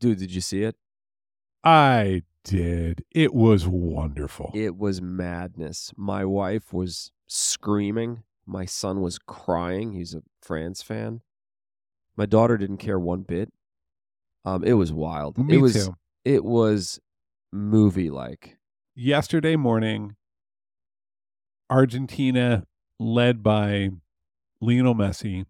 Dude, 0.00 0.18
did 0.18 0.32
you 0.32 0.40
see 0.40 0.62
it? 0.62 0.76
I 1.64 2.22
did. 2.44 3.04
It 3.12 3.34
was 3.34 3.66
wonderful. 3.66 4.52
It 4.54 4.76
was 4.76 5.02
madness. 5.02 5.92
My 5.96 6.24
wife 6.24 6.72
was 6.72 7.10
screaming. 7.26 8.22
My 8.46 8.64
son 8.64 9.00
was 9.00 9.18
crying. 9.18 9.92
He's 9.92 10.14
a 10.14 10.22
France 10.40 10.82
fan. 10.82 11.20
My 12.16 12.26
daughter 12.26 12.56
didn't 12.56 12.78
care 12.78 12.98
one 12.98 13.22
bit. 13.22 13.52
Um, 14.44 14.64
it 14.64 14.74
was 14.74 14.92
wild. 14.92 15.36
Me 15.36 15.56
it 15.56 15.60
was 15.60 15.86
too. 15.86 15.94
it 16.24 16.44
was 16.44 17.00
movie 17.52 18.10
like. 18.10 18.56
Yesterday 18.94 19.56
morning, 19.56 20.16
Argentina, 21.70 22.64
led 22.98 23.42
by 23.42 23.90
Lionel 24.60 24.94
Messi, 24.94 25.44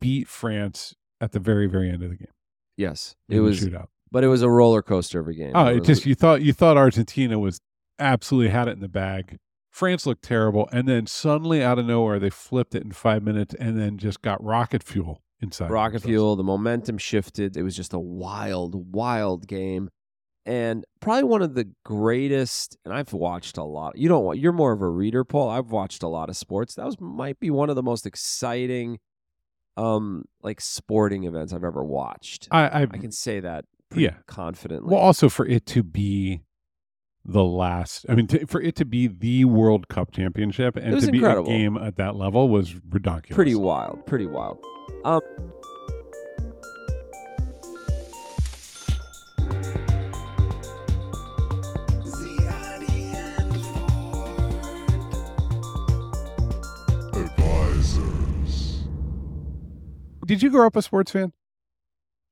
beat 0.00 0.28
France 0.28 0.94
at 1.20 1.32
the 1.32 1.40
very, 1.40 1.66
very 1.66 1.88
end 1.88 2.02
of 2.02 2.10
the 2.10 2.16
game. 2.16 2.28
Yes, 2.76 3.14
it 3.28 3.40
was, 3.40 3.60
shootout. 3.60 3.86
but 4.10 4.24
it 4.24 4.28
was 4.28 4.42
a 4.42 4.48
roller 4.48 4.82
coaster 4.82 5.20
of 5.20 5.28
a 5.28 5.34
game. 5.34 5.52
Oh, 5.54 5.66
It 5.66 5.78
it 5.78 5.84
just 5.84 6.06
you 6.06 6.14
thought 6.14 6.42
you 6.42 6.52
thought 6.52 6.76
Argentina 6.76 7.38
was 7.38 7.60
absolutely 7.98 8.50
had 8.50 8.68
it 8.68 8.72
in 8.72 8.80
the 8.80 8.88
bag. 8.88 9.38
France 9.70 10.04
looked 10.06 10.22
terrible, 10.24 10.68
and 10.72 10.86
then 10.86 11.06
suddenly 11.06 11.62
out 11.62 11.78
of 11.78 11.86
nowhere 11.86 12.18
they 12.18 12.28
flipped 12.30 12.74
it 12.74 12.82
in 12.82 12.92
five 12.92 13.22
minutes, 13.22 13.54
and 13.58 13.78
then 13.78 13.96
just 13.98 14.20
got 14.22 14.42
rocket 14.42 14.82
fuel 14.82 15.22
inside. 15.40 15.70
rocket 15.70 16.02
fuel. 16.02 16.36
The 16.36 16.44
momentum 16.44 16.98
shifted. 16.98 17.56
It 17.56 17.62
was 17.62 17.74
just 17.76 17.92
a 17.94 17.98
wild, 17.98 18.94
wild 18.94 19.46
game, 19.46 19.88
and 20.44 20.84
probably 21.00 21.24
one 21.24 21.40
of 21.42 21.54
the 21.54 21.70
greatest. 21.84 22.76
And 22.84 22.92
I've 22.92 23.12
watched 23.14 23.56
a 23.56 23.64
lot. 23.64 23.96
You 23.96 24.08
don't. 24.08 24.38
You're 24.38 24.52
more 24.52 24.72
of 24.72 24.82
a 24.82 24.88
reader, 24.90 25.24
Paul. 25.24 25.48
I've 25.48 25.70
watched 25.70 26.02
a 26.02 26.08
lot 26.08 26.28
of 26.28 26.36
sports. 26.36 26.74
That 26.74 26.84
was 26.84 27.00
might 27.00 27.40
be 27.40 27.50
one 27.50 27.70
of 27.70 27.76
the 27.76 27.82
most 27.82 28.04
exciting, 28.06 28.98
um, 29.76 30.24
like 30.42 30.60
sporting 30.60 31.24
events 31.24 31.52
I've 31.52 31.64
ever 31.64 31.82
watched. 31.84 32.48
I, 32.50 32.68
I, 32.68 32.80
I 32.82 32.86
can 32.86 33.12
say 33.12 33.40
that. 33.40 33.64
Pretty 33.90 34.04
Yeah. 34.04 34.14
confidently. 34.26 34.90
well, 34.90 35.00
also 35.02 35.28
for 35.28 35.46
it 35.46 35.66
to 35.66 35.82
be 35.82 36.42
the 37.24 37.44
last. 37.44 38.04
I 38.08 38.14
mean, 38.14 38.26
to, 38.28 38.46
for 38.46 38.60
it 38.60 38.74
to 38.76 38.84
be 38.84 39.06
the 39.06 39.44
World 39.44 39.88
Cup 39.88 40.12
championship 40.12 40.76
and 40.76 41.00
to 41.00 41.10
be 41.12 41.22
a 41.24 41.42
game 41.42 41.76
at 41.76 41.96
that 41.96 42.16
level 42.16 42.48
was 42.48 42.74
ridiculous. 42.90 43.34
pretty 43.34 43.54
wild. 43.54 44.04
Pretty 44.06 44.26
wild. 44.26 44.58
Um. 45.04 45.20
Did 60.24 60.42
you 60.42 60.50
grow 60.50 60.66
up 60.66 60.76
a 60.76 60.82
sports 60.82 61.10
fan? 61.10 61.32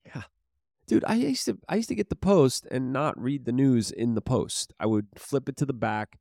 Yeah. 0.06 0.22
Dude, 0.86 1.04
I 1.06 1.14
used 1.14 1.44
to 1.46 1.58
I 1.68 1.76
used 1.76 1.88
to 1.88 1.94
get 1.94 2.08
the 2.08 2.16
post 2.16 2.66
and 2.70 2.92
not 2.92 3.20
read 3.20 3.44
the 3.44 3.52
news 3.52 3.90
in 3.90 4.14
the 4.14 4.20
post. 4.20 4.72
I 4.80 4.86
would 4.86 5.06
flip 5.16 5.48
it 5.48 5.56
to 5.58 5.66
the 5.66 5.72
back. 5.72 6.18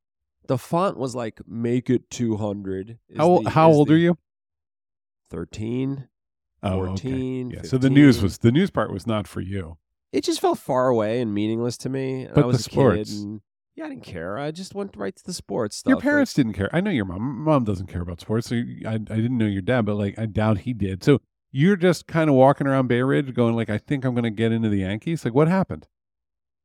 The 0.48 0.58
font 0.58 0.98
was 0.98 1.16
like 1.16 1.40
"Make 1.48 1.90
it 1.90 2.10
200." 2.10 2.98
is 3.10 3.18
How 3.18 3.40
the- 3.42 3.50
how 3.52 3.72
old 3.72 3.88
the 3.90 3.94
are 3.94 3.98
you? 3.98 4.18
13, 5.30 6.08
Oh, 6.64 6.80
okay. 6.82 6.88
14, 6.88 7.52
Yeah. 7.52 7.62
So 7.64 7.78
the 7.78 7.90
news 7.90 8.22
was 8.22 8.40
the 8.40 8.52
news 8.52 8.70
part 8.72 8.92
was 8.92 9.06
not 9.08 9.28
for 9.28 9.42
you. 9.42 9.78
It 10.12 10.24
just 10.24 10.42
felt 10.42 10.58
far 10.60 10.88
away 10.88 11.22
and 11.22 11.34
meaningless 11.34 11.78
to 11.78 11.90
me. 11.90 12.24
And 12.26 12.34
But 12.34 12.44
I 12.44 12.48
was 12.48 12.58
the 12.58 12.70
a 12.70 12.72
sports. 12.74 13.12
kid 13.14 13.22
and 13.22 13.42
yeah, 13.76 13.86
I 13.86 13.90
didn't 13.90 14.04
care. 14.04 14.38
I 14.38 14.52
just 14.52 14.74
went 14.76 14.98
right 14.98 15.16
to 15.16 15.24
the 15.24 15.34
sports 15.34 15.78
stuff. 15.78 15.90
Your 15.90 15.98
Like, 15.98 16.04
parents 16.04 16.34
didn't 16.34 16.54
care. 16.54 16.70
I 16.74 16.82
know 16.82 16.90
your 16.92 17.06
mom. 17.06 17.44
Mom 17.44 17.64
doesn't 17.64 17.88
care 17.88 18.02
about 18.02 18.20
sports. 18.20 18.48
So 18.48 18.56
you- 18.56 18.88
I, 18.88 18.94
I 18.96 18.98
didn't 18.98 19.38
know 19.38 19.46
your 19.46 19.62
dad, 19.62 19.86
but 19.86 19.96
like 19.96 20.18
I 20.20 20.26
doubt 20.26 20.60
he 20.60 20.74
did. 20.74 21.04
So 21.04 21.22
you're 21.52 21.76
just 21.76 22.08
kind 22.08 22.30
of 22.30 22.36
walking 22.36 22.68
around 22.68 22.88
Bay 22.88 23.02
Ridge, 23.02 23.34
going 23.34 23.56
like, 23.56 23.70
I 23.70 23.78
think 23.78 24.06
I'm 24.06 24.14
going 24.14 24.24
to 24.24 24.30
get 24.30 24.52
into 24.52 24.70
the 24.70 24.80
Yankees. 24.80 25.26
Like, 25.26 25.34
what 25.34 25.48
happened? 25.48 25.88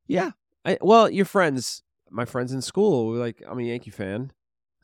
Yeah. 0.06 0.32
I, 0.64 0.78
well, 0.80 1.10
your 1.10 1.24
friends, 1.24 1.82
my 2.10 2.24
friends 2.24 2.52
in 2.52 2.62
school, 2.62 3.08
were 3.08 3.16
like, 3.18 3.42
I'm 3.48 3.58
a 3.58 3.62
Yankee 3.62 3.90
fan. 3.90 4.32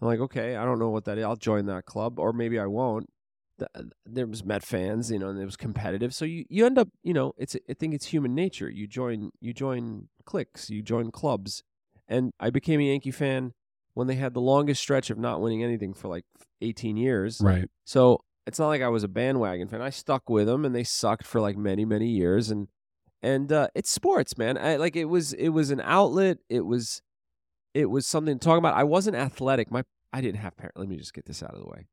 I'm 0.00 0.08
like, 0.08 0.20
okay, 0.20 0.56
I 0.56 0.64
don't 0.64 0.78
know 0.78 0.88
what 0.90 1.04
that 1.04 1.18
is. 1.18 1.24
I'll 1.24 1.36
join 1.36 1.66
that 1.66 1.84
club, 1.84 2.18
or 2.18 2.32
maybe 2.32 2.58
I 2.58 2.66
won't. 2.66 3.10
The- 3.58 3.68
uh, 3.74 3.82
There 4.06 4.26
was 4.26 4.42
Met 4.44 4.62
fans, 4.62 5.10
you 5.10 5.18
know, 5.18 5.28
and 5.28 5.38
it 5.38 5.44
was 5.44 5.56
competitive. 5.56 6.14
So 6.14 6.24
you, 6.24 6.44
you 6.48 6.64
end 6.64 6.78
up, 6.78 6.88
you 7.02 7.12
know, 7.12 7.34
it's 7.36 7.54
I 7.68 7.74
think 7.74 7.92
it's 7.94 8.06
human 8.06 8.34
nature. 8.34 8.70
You 8.70 8.86
join 8.86 9.30
you 9.40 9.52
join 9.52 10.08
cliques, 10.24 10.70
you 10.70 10.80
join 10.82 11.10
clubs, 11.10 11.62
and 12.08 12.32
I 12.40 12.48
became 12.48 12.80
a 12.80 12.84
Yankee 12.84 13.10
fan 13.10 13.52
when 13.92 14.06
they 14.06 14.14
had 14.14 14.32
the 14.32 14.40
longest 14.40 14.80
stretch 14.80 15.10
of 15.10 15.18
not 15.18 15.42
winning 15.42 15.62
anything 15.62 15.92
for 15.92 16.08
like 16.08 16.24
18 16.62 16.96
years. 16.96 17.40
Right. 17.42 17.68
So 17.84 18.24
it's 18.50 18.58
not 18.58 18.66
like 18.66 18.82
I 18.82 18.88
was 18.88 19.04
a 19.04 19.08
bandwagon 19.08 19.68
fan. 19.68 19.80
I 19.80 19.90
stuck 19.90 20.28
with 20.28 20.48
them, 20.48 20.64
and 20.64 20.74
they 20.74 20.82
sucked 20.82 21.24
for 21.24 21.40
like 21.40 21.56
many, 21.56 21.84
many 21.84 22.08
years. 22.08 22.50
And 22.50 22.66
and 23.22 23.52
uh, 23.52 23.68
it's 23.76 23.90
sports, 23.90 24.36
man. 24.36 24.58
I, 24.58 24.74
like 24.74 24.96
it 24.96 25.04
was, 25.04 25.32
it 25.34 25.50
was 25.50 25.70
an 25.70 25.80
outlet. 25.84 26.38
It 26.48 26.66
was, 26.66 27.00
it 27.74 27.86
was 27.86 28.08
something 28.08 28.36
to 28.36 28.44
talk 28.44 28.58
about. 28.58 28.74
I 28.74 28.82
wasn't 28.82 29.14
athletic. 29.14 29.70
My, 29.70 29.84
I 30.12 30.20
didn't 30.20 30.40
have 30.40 30.56
parents. 30.56 30.76
Let 30.76 30.88
me 30.88 30.96
just 30.96 31.14
get 31.14 31.26
this 31.26 31.44
out 31.44 31.54
of 31.54 31.60
the 31.60 31.68
way. 31.68 31.86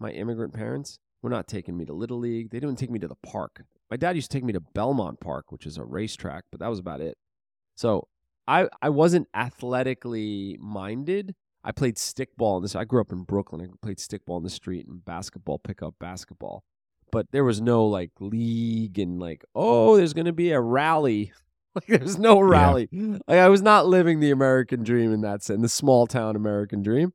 My 0.00 0.10
immigrant 0.12 0.54
parents 0.54 0.98
were 1.20 1.28
not 1.28 1.46
taking 1.46 1.76
me 1.76 1.84
to 1.84 1.92
little 1.92 2.18
league. 2.18 2.48
They 2.50 2.58
didn't 2.58 2.76
take 2.76 2.90
me 2.90 3.00
to 3.00 3.08
the 3.08 3.16
park. 3.16 3.64
My 3.90 3.98
dad 3.98 4.16
used 4.16 4.30
to 4.30 4.36
take 4.36 4.44
me 4.44 4.54
to 4.54 4.60
Belmont 4.60 5.20
Park, 5.20 5.52
which 5.52 5.66
is 5.66 5.76
a 5.76 5.84
racetrack, 5.84 6.44
but 6.50 6.60
that 6.60 6.68
was 6.68 6.78
about 6.78 7.02
it. 7.02 7.18
So 7.74 8.08
I, 8.46 8.68
I 8.80 8.88
wasn't 8.88 9.28
athletically 9.34 10.56
minded. 10.58 11.34
I 11.68 11.72
played 11.72 11.96
stickball 11.96 12.56
in 12.56 12.62
this. 12.62 12.74
I 12.74 12.84
grew 12.84 13.02
up 13.02 13.12
in 13.12 13.24
Brooklyn. 13.24 13.60
I 13.60 13.74
played 13.82 13.98
stickball 13.98 14.38
in 14.38 14.42
the 14.42 14.48
street 14.48 14.86
and 14.86 15.04
basketball, 15.04 15.58
pickup 15.58 15.96
basketball. 16.00 16.64
But 17.12 17.30
there 17.30 17.44
was 17.44 17.60
no 17.60 17.84
like 17.84 18.10
league 18.20 18.98
and 18.98 19.20
like, 19.20 19.44
oh, 19.54 19.98
there's 19.98 20.14
gonna 20.14 20.32
be 20.32 20.50
a 20.50 20.60
rally. 20.60 21.32
Like 21.74 21.86
there's 21.86 22.18
no 22.18 22.40
rally. 22.40 22.88
Like 22.90 23.38
I 23.38 23.48
was 23.50 23.62
not 23.62 23.86
living 23.86 24.18
the 24.18 24.32
American 24.32 24.82
dream 24.82 25.12
in 25.12 25.20
that 25.20 25.44
sense, 25.44 25.60
the 25.62 25.68
small 25.68 26.08
town 26.08 26.34
American 26.34 26.82
dream. 26.82 27.12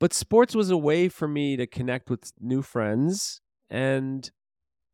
But 0.00 0.14
sports 0.14 0.54
was 0.54 0.70
a 0.70 0.76
way 0.76 1.08
for 1.10 1.28
me 1.28 1.56
to 1.56 1.66
connect 1.66 2.08
with 2.08 2.32
new 2.40 2.62
friends 2.62 3.42
and 3.68 4.30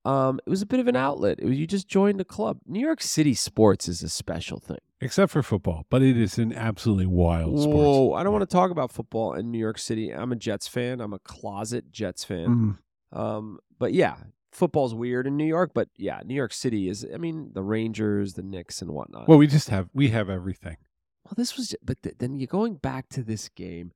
um, 0.04 0.40
it 0.44 0.50
was 0.50 0.62
a 0.62 0.66
bit 0.66 0.80
of 0.80 0.88
an 0.88 0.96
outlet. 0.96 1.38
It 1.40 1.46
was, 1.46 1.58
you 1.58 1.68
just 1.68 1.88
joined 1.88 2.20
a 2.20 2.24
club. 2.24 2.58
New 2.66 2.80
York 2.80 3.02
City 3.02 3.34
sports 3.34 3.86
is 3.86 4.02
a 4.02 4.08
special 4.08 4.58
thing. 4.58 4.78
Except 5.02 5.32
for 5.32 5.42
football, 5.42 5.86
but 5.88 6.02
it 6.02 6.18
is 6.18 6.36
an 6.36 6.52
absolutely 6.52 7.06
wild 7.06 7.58
sport. 7.58 7.76
Whoa, 7.76 8.12
I 8.12 8.22
don't 8.22 8.32
want 8.32 8.48
to 8.48 8.54
talk 8.54 8.70
about 8.70 8.92
football 8.92 9.32
in 9.32 9.50
New 9.50 9.58
York 9.58 9.78
City. 9.78 10.10
I'm 10.12 10.30
a 10.30 10.36
Jets 10.36 10.68
fan. 10.68 11.00
I'm 11.00 11.14
a 11.14 11.18
closet 11.20 11.90
Jets 11.90 12.22
fan. 12.22 12.78
Mm. 13.14 13.18
Um, 13.18 13.58
but 13.78 13.94
yeah, 13.94 14.16
football's 14.52 14.94
weird 14.94 15.26
in 15.26 15.38
New 15.38 15.46
York. 15.46 15.70
But 15.74 15.88
yeah, 15.96 16.20
New 16.24 16.34
York 16.34 16.52
City 16.52 16.88
is. 16.90 17.06
I 17.14 17.16
mean, 17.16 17.52
the 17.54 17.62
Rangers, 17.62 18.34
the 18.34 18.42
Knicks, 18.42 18.82
and 18.82 18.90
whatnot. 18.90 19.26
Well, 19.26 19.38
we 19.38 19.46
just 19.46 19.70
have 19.70 19.88
we 19.94 20.08
have 20.08 20.28
everything. 20.28 20.76
Well, 21.24 21.34
this 21.34 21.56
was, 21.56 21.74
but 21.82 22.02
th- 22.02 22.16
then 22.18 22.38
you're 22.38 22.46
going 22.46 22.74
back 22.74 23.08
to 23.10 23.22
this 23.22 23.48
game. 23.48 23.92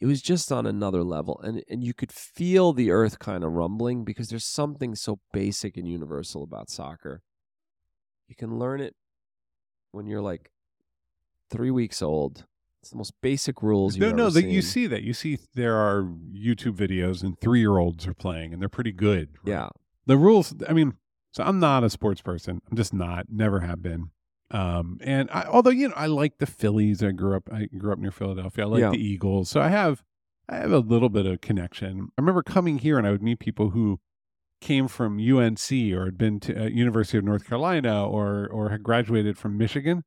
It 0.00 0.06
was 0.06 0.22
just 0.22 0.50
on 0.50 0.66
another 0.66 1.04
level, 1.04 1.40
and 1.44 1.62
and 1.68 1.84
you 1.84 1.94
could 1.94 2.10
feel 2.10 2.72
the 2.72 2.90
earth 2.90 3.20
kind 3.20 3.44
of 3.44 3.52
rumbling 3.52 4.04
because 4.04 4.28
there's 4.28 4.44
something 4.44 4.96
so 4.96 5.20
basic 5.32 5.76
and 5.76 5.86
universal 5.88 6.42
about 6.42 6.68
soccer. 6.68 7.22
You 8.26 8.34
can 8.34 8.58
learn 8.58 8.80
it 8.80 8.96
when 9.92 10.06
you're 10.06 10.20
like 10.22 10.50
three 11.50 11.70
weeks 11.70 12.02
old. 12.02 12.44
It's 12.80 12.90
the 12.90 12.96
most 12.96 13.14
basic 13.20 13.62
rules. 13.62 13.96
You've 13.96 14.10
No, 14.10 14.24
no, 14.24 14.30
that 14.30 14.44
you 14.44 14.62
see 14.62 14.86
that 14.86 15.02
you 15.02 15.12
see 15.12 15.38
there 15.54 15.76
are 15.76 16.02
YouTube 16.02 16.76
videos 16.76 17.22
and 17.22 17.38
three 17.40 17.58
year 17.60 17.76
olds 17.78 18.06
are 18.06 18.14
playing 18.14 18.52
and 18.52 18.62
they're 18.62 18.68
pretty 18.68 18.92
good. 18.92 19.30
right? 19.44 19.50
Yeah, 19.52 19.68
the 20.06 20.16
rules 20.16 20.54
i 20.68 20.72
mean 20.72 20.94
so 21.32 21.44
i'm 21.44 21.58
not 21.60 21.84
a 21.84 21.90
sports 21.90 22.22
person 22.22 22.62
i'm 22.70 22.76
just 22.78 22.94
not 22.94 23.26
never 23.28 23.60
have 23.60 23.82
been 23.82 24.08
um 24.52 24.98
and 25.02 25.28
I, 25.30 25.42
although 25.42 25.68
you 25.70 25.88
know 25.88 25.94
i 25.98 26.06
like 26.06 26.38
the 26.38 26.46
phillies 26.46 27.02
i 27.02 27.10
grew 27.10 27.36
up 27.36 27.50
i 27.52 27.66
grew 27.66 27.92
up 27.92 27.98
near 27.98 28.10
philadelphia 28.10 28.64
i 28.64 28.68
like 28.68 28.80
Yeah. 28.80 28.90
the 28.90 28.96
eagles 29.06 29.50
so 29.50 29.60
i 29.60 29.68
have 29.68 30.02
i 30.48 30.56
have 30.56 30.72
a 30.72 30.78
little 30.78 31.10
bit 31.10 31.26
of 31.26 31.42
connection 31.42 32.08
i 32.16 32.20
remember 32.22 32.42
coming 32.42 32.78
here 32.78 32.96
and 32.96 33.06
i 33.06 33.10
would 33.10 33.22
meet 33.22 33.38
people 33.38 33.70
who 33.70 34.00
came 34.60 34.88
from 34.88 35.18
unc 35.18 35.72
or 35.72 36.04
had 36.04 36.18
been 36.18 36.40
to 36.40 36.64
uh, 36.64 36.66
university 36.66 37.18
of 37.18 37.24
north 37.24 37.46
carolina 37.46 38.06
or 38.06 38.48
or 38.48 38.70
had 38.70 38.82
graduated 38.82 39.38
from 39.38 39.56
michigan 39.56 40.04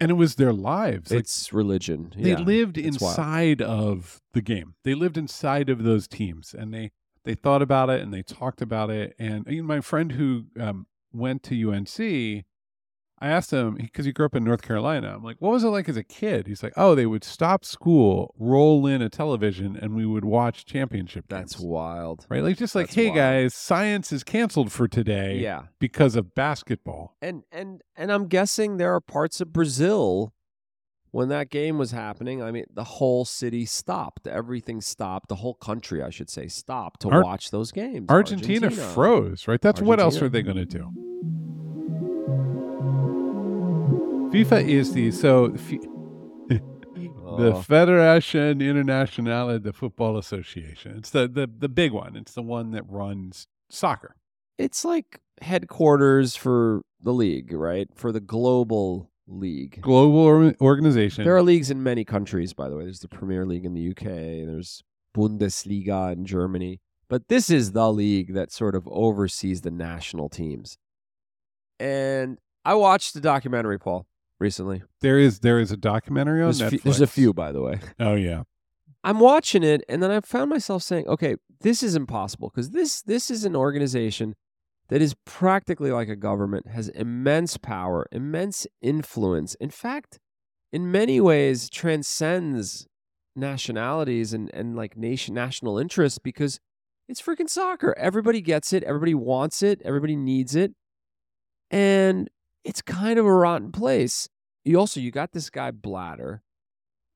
and 0.00 0.10
it 0.10 0.14
was 0.14 0.34
their 0.34 0.52
lives 0.52 1.10
like, 1.10 1.20
it's 1.20 1.52
religion. 1.52 2.12
they 2.16 2.30
yeah. 2.30 2.38
lived 2.38 2.78
it's 2.78 3.00
wild. 3.00 3.12
inside 3.12 3.62
of 3.62 4.20
the 4.32 4.42
game. 4.42 4.74
They 4.84 4.94
lived 4.94 5.16
inside 5.16 5.68
of 5.70 5.84
those 5.84 6.06
teams, 6.06 6.54
and 6.54 6.72
they 6.72 6.92
they 7.24 7.34
thought 7.34 7.62
about 7.62 7.90
it 7.90 8.02
and 8.02 8.12
they 8.12 8.22
talked 8.22 8.60
about 8.60 8.90
it. 8.90 9.14
And 9.18 9.44
you 9.48 9.62
know, 9.62 9.66
my 9.66 9.80
friend 9.80 10.12
who 10.12 10.44
um, 10.60 10.86
went 11.12 11.42
to 11.44 11.72
UNC, 11.72 12.44
I 13.18 13.28
asked 13.28 13.50
him 13.50 13.76
because 13.76 14.04
he 14.04 14.12
grew 14.12 14.26
up 14.26 14.36
in 14.36 14.44
North 14.44 14.60
Carolina. 14.60 15.14
I'm 15.16 15.24
like, 15.24 15.36
what 15.38 15.52
was 15.52 15.64
it 15.64 15.68
like 15.68 15.88
as 15.88 15.96
a 15.96 16.02
kid? 16.04 16.46
He's 16.46 16.62
like, 16.62 16.74
oh, 16.76 16.94
they 16.94 17.06
would 17.06 17.24
stop 17.24 17.64
school, 17.64 18.34
roll 18.38 18.86
in 18.86 19.00
a 19.00 19.08
television, 19.08 19.74
and 19.80 19.94
we 19.96 20.04
would 20.04 20.24
watch 20.24 20.66
championship 20.66 21.24
That's 21.28 21.58
wild. 21.58 22.26
right. 22.28 22.42
Like 22.42 22.58
just 22.58 22.74
like, 22.74 22.88
that's 22.88 22.94
hey 22.94 23.06
wild. 23.06 23.16
guys, 23.16 23.54
science 23.54 24.12
is 24.12 24.22
canceled 24.22 24.70
for 24.70 24.86
today 24.86 25.38
Yeah. 25.38 25.62
because 25.78 26.14
of 26.14 26.34
basketball. 26.34 27.16
and 27.22 27.42
and 27.50 27.80
and 27.96 28.12
I'm 28.12 28.26
guessing 28.28 28.76
there 28.76 28.94
are 28.94 29.00
parts 29.00 29.40
of 29.40 29.50
Brazil 29.52 30.34
when 31.10 31.30
that 31.30 31.48
game 31.48 31.78
was 31.78 31.92
happening. 31.92 32.42
I 32.42 32.50
mean, 32.50 32.66
the 32.74 32.84
whole 32.84 33.24
city 33.24 33.64
stopped. 33.64 34.26
Everything 34.26 34.82
stopped. 34.82 35.30
The 35.30 35.36
whole 35.36 35.54
country, 35.54 36.02
I 36.02 36.10
should 36.10 36.28
say, 36.28 36.48
stopped 36.48 37.00
to 37.00 37.08
Ar- 37.08 37.22
watch 37.24 37.50
those 37.50 37.72
games. 37.72 38.06
Argentina, 38.10 38.70
froze, 38.70 39.48
right? 39.48 39.60
That's 39.62 39.80
what 39.80 40.00
else 40.00 40.20
are 40.20 40.28
they 40.28 40.42
going 40.42 40.58
to 40.58 40.66
do? 40.66 40.90
FIFA 44.44 44.68
is 44.68 44.92
the 44.92 45.10
so 45.10 45.52
F- 45.54 45.70
the 46.48 46.60
Oh. 47.28 47.60
Federation 47.62 48.60
Internationale 48.60 49.58
de 49.58 49.72
Football 49.72 50.16
Association. 50.18 50.96
It's 50.98 51.10
the, 51.10 51.26
the 51.28 51.48
the 51.58 51.68
big 51.68 51.92
one. 51.92 52.16
It's 52.16 52.32
the 52.34 52.42
one 52.42 52.70
that 52.72 52.84
runs 52.88 53.46
soccer. 53.70 54.14
it's 54.58 54.84
like 54.84 55.20
headquarters 55.42 56.34
for 56.36 56.82
the 57.02 57.12
league, 57.12 57.52
right? 57.52 57.88
For 57.94 58.10
the 58.12 58.20
global 58.20 59.10
league. 59.26 59.80
Global 59.82 60.18
or- 60.18 60.54
organization. 60.60 61.24
There 61.24 61.36
are 61.36 61.42
leagues 61.42 61.70
in 61.70 61.82
many 61.82 62.04
countries, 62.04 62.52
by 62.54 62.68
the 62.68 62.76
way. 62.76 62.84
There's 62.84 63.00
the 63.00 63.08
Premier 63.08 63.44
League 63.44 63.64
in 63.64 63.74
the 63.74 63.90
UK. 63.90 64.04
There's 64.04 64.82
Bundesliga 65.16 66.12
in 66.12 66.24
Germany. 66.24 66.80
But 67.08 67.28
this 67.28 67.50
is 67.50 67.72
the 67.72 67.92
league 67.92 68.34
that 68.34 68.50
sort 68.52 68.74
of 68.74 68.88
oversees 68.88 69.60
the 69.60 69.70
national 69.70 70.28
teams. 70.28 70.78
And 71.78 72.38
I 72.64 72.74
watched 72.74 73.14
the 73.14 73.20
documentary, 73.20 73.78
Paul, 73.78 74.06
recently. 74.38 74.82
there 75.00 75.18
is 75.18 75.40
there 75.40 75.58
is 75.58 75.70
a 75.72 75.76
documentary 75.76 76.42
on 76.42 76.52
There's, 76.52 76.60
Netflix. 76.72 76.82
there's 76.82 77.00
a 77.00 77.06
few, 77.06 77.32
by 77.32 77.52
the 77.52 77.62
way. 77.62 77.80
Oh 78.00 78.14
yeah. 78.14 78.42
I'm 79.04 79.20
watching 79.20 79.62
it, 79.62 79.84
and 79.88 80.02
then 80.02 80.10
I 80.10 80.20
found 80.20 80.50
myself 80.50 80.82
saying, 80.82 81.06
"Okay, 81.06 81.36
this 81.60 81.82
is 81.82 81.94
impossible 81.94 82.50
because 82.50 82.70
this 82.70 83.02
this 83.02 83.30
is 83.30 83.44
an 83.44 83.54
organization 83.54 84.34
that 84.88 85.00
is 85.02 85.14
practically 85.24 85.90
like 85.90 86.08
a 86.08 86.16
government, 86.16 86.68
has 86.68 86.88
immense 86.88 87.56
power, 87.56 88.06
immense 88.12 88.66
influence. 88.82 89.54
In 89.56 89.70
fact, 89.70 90.18
in 90.72 90.90
many 90.90 91.20
ways, 91.20 91.70
transcends 91.70 92.86
nationalities 93.36 94.32
and 94.32 94.50
and 94.52 94.74
like 94.76 94.96
nation 94.96 95.34
national 95.34 95.78
interests 95.78 96.18
because 96.18 96.58
it's 97.08 97.22
freaking 97.22 97.48
soccer. 97.48 97.94
Everybody 97.96 98.40
gets 98.40 98.72
it. 98.72 98.82
Everybody 98.82 99.14
wants 99.14 99.62
it. 99.62 99.80
Everybody 99.84 100.16
needs 100.16 100.56
it, 100.56 100.72
and 101.70 102.28
it's 102.66 102.82
kind 102.82 103.18
of 103.18 103.24
a 103.26 103.32
rotten 103.32 103.72
place. 103.72 104.28
You 104.64 104.78
also 104.78 105.00
you 105.00 105.10
got 105.10 105.32
this 105.32 105.48
guy 105.50 105.70
Blatter, 105.70 106.42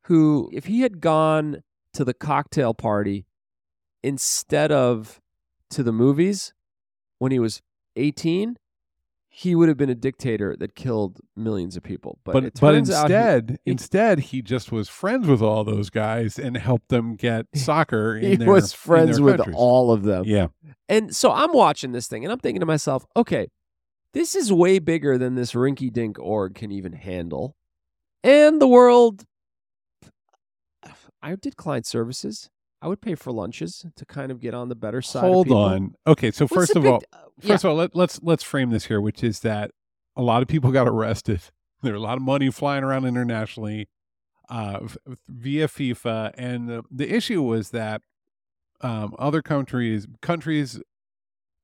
who 0.05 0.49
if 0.52 0.67
he 0.67 0.81
had 0.82 1.00
gone 1.00 1.62
to 1.94 2.05
the 2.05 2.14
cocktail 2.14 2.73
party 2.75 3.26
instead 4.02 4.73
of 4.73 5.20
to 5.70 5.82
the 5.82 5.93
movies 5.93 6.52
when 7.19 7.32
he 7.32 7.38
was 7.38 7.61
18 7.97 8.56
he 9.32 9.55
would 9.55 9.69
have 9.69 9.76
been 9.76 9.91
a 9.91 9.94
dictator 9.94 10.56
that 10.58 10.75
killed 10.75 11.20
millions 11.37 11.76
of 11.76 11.82
people 11.82 12.19
but 12.25 12.32
But 12.32 12.43
but 12.61 12.73
turns 12.73 12.91
out 12.91 13.08
he- 13.11 13.14
instead 13.14 13.58
he- 13.64 13.70
instead 13.70 14.19
he 14.20 14.43
just 14.43 14.73
was 14.73 14.88
friends 14.88 15.26
with 15.26 15.43
all 15.43 15.62
those 15.64 15.91
guys 15.91 16.38
and 16.38 16.56
helped 16.56 16.88
them 16.88 17.14
get 17.17 17.46
soccer. 17.55 18.17
he, 18.17 18.37
their, 18.37 18.49
was 18.49 18.73
friends 18.73 19.20
with 19.20 19.37
countries. 19.37 19.56
all 19.58 19.93
of 19.93 20.03
them 20.05 20.25
Yeah. 20.26 20.49
and 20.88 21.14
so 21.14 21.31
i'm 21.32 21.53
watching 21.53 21.93
this 21.93 22.06
thing 22.08 22.25
and 22.25 22.32
i'm 22.32 22.38
thinking 22.38 22.61
to 22.61 22.67
myself 22.67 23.05
okay 23.17 23.49
this 24.12 24.34
is 24.34 24.52
way 24.52 24.78
bigger 24.78 25.16
than 25.18 25.34
this 25.34 25.52
rinky 25.52 25.92
dink 25.92 26.18
org 26.18 26.54
can 26.54 26.70
even 26.70 26.92
handle. 26.92 27.56
And 28.22 28.60
the 28.60 28.68
world 28.68 29.24
i 31.22 31.34
did 31.34 31.56
client 31.56 31.86
services. 31.86 32.50
I 32.82 32.88
would 32.88 33.02
pay 33.02 33.14
for 33.14 33.30
lunches 33.30 33.84
to 33.94 34.06
kind 34.06 34.32
of 34.32 34.40
get 34.40 34.54
on 34.54 34.70
the 34.70 34.74
better 34.74 35.02
side 35.02 35.24
of 35.24 35.30
Hold 35.30 35.50
on. 35.52 35.94
Okay, 36.06 36.30
so 36.30 36.44
What's 36.46 36.54
first 36.54 36.76
of 36.76 36.82
big- 36.82 36.92
all, 36.92 37.02
uh, 37.12 37.18
First 37.46 37.64
of 37.64 37.70
all, 37.70 37.76
let, 37.76 37.94
let's 37.94 38.20
let's 38.22 38.42
frame 38.42 38.70
this 38.70 38.86
here, 38.86 39.00
which 39.00 39.22
is 39.22 39.40
that 39.40 39.70
a 40.16 40.22
lot 40.22 40.42
of 40.42 40.48
people 40.48 40.72
got 40.72 40.88
arrested. 40.88 41.40
There 41.82 41.94
are 41.94 41.96
a 41.96 42.00
lot 42.00 42.18
of 42.18 42.22
money 42.22 42.50
flying 42.50 42.84
around 42.84 43.06
internationally 43.06 43.88
uh, 44.50 44.80
via 45.30 45.66
FIFA, 45.66 46.32
and 46.34 46.68
the, 46.68 46.82
the 46.90 47.10
issue 47.10 47.40
was 47.42 47.70
that 47.70 48.02
um, 48.82 49.14
other 49.18 49.40
countries 49.40 50.06
countries 50.20 50.78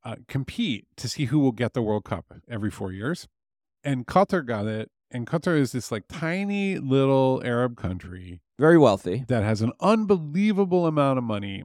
uh, 0.06 0.14
compete 0.29 0.87
to 0.97 1.08
see 1.08 1.25
who 1.26 1.41
will 1.41 1.53
get 1.53 1.75
the 1.75 1.82
World 1.82 2.05
Cup 2.05 2.26
every 2.49 2.70
four 2.70 2.93
years, 2.93 3.26
and 3.82 4.06
Qatar 4.06 4.47
got 4.47 4.67
it. 4.67 4.91
And 5.11 5.26
Qatar 5.26 5.58
is 5.58 5.73
this 5.73 5.91
like 5.93 6.05
tiny 6.08 6.79
little 6.79 7.43
Arab 7.44 7.76
country 7.76 8.41
very 8.58 8.79
wealthy 8.79 9.25
that 9.29 9.43
has 9.43 9.62
an 9.62 9.73
unbelievable 9.81 10.87
amount 10.87 11.19
of 11.19 11.25
money. 11.25 11.62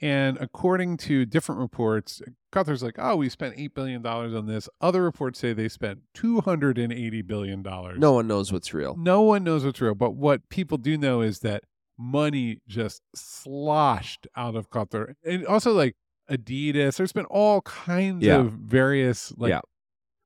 And 0.00 0.38
according 0.38 0.98
to 0.98 1.26
different 1.26 1.60
reports, 1.60 2.22
Qatar's 2.52 2.82
like, 2.82 2.94
oh, 2.98 3.16
we 3.16 3.28
spent 3.28 3.56
$8 3.56 3.74
billion 3.74 4.06
on 4.06 4.46
this. 4.46 4.68
Other 4.80 5.02
reports 5.02 5.40
say 5.40 5.52
they 5.52 5.68
spent 5.68 6.00
$280 6.16 7.26
billion. 7.26 7.62
no 7.62 8.12
one 8.12 8.28
knows 8.28 8.52
what's 8.52 8.72
real 8.72 8.94
No 8.96 9.22
one 9.22 9.42
knows 9.42 9.64
what's 9.64 9.80
real. 9.80 9.96
But 9.96 10.14
what 10.14 10.48
people 10.50 10.78
do 10.78 10.96
know 10.96 11.20
is 11.20 11.40
that 11.40 11.64
money 11.98 12.60
just 12.68 13.02
sloshed 13.14 14.28
out 14.36 14.54
of 14.54 14.70
Qatar. 14.70 15.14
And 15.24 15.44
also, 15.46 15.72
like, 15.72 15.96
Adidas, 16.30 16.96
there's 16.96 17.12
been 17.12 17.24
all 17.26 17.60
kinds 17.62 18.24
Yeah. 18.24 18.38
of 18.40 18.52
various, 18.52 19.32
like, 19.36 19.50
Yeah. 19.50 19.60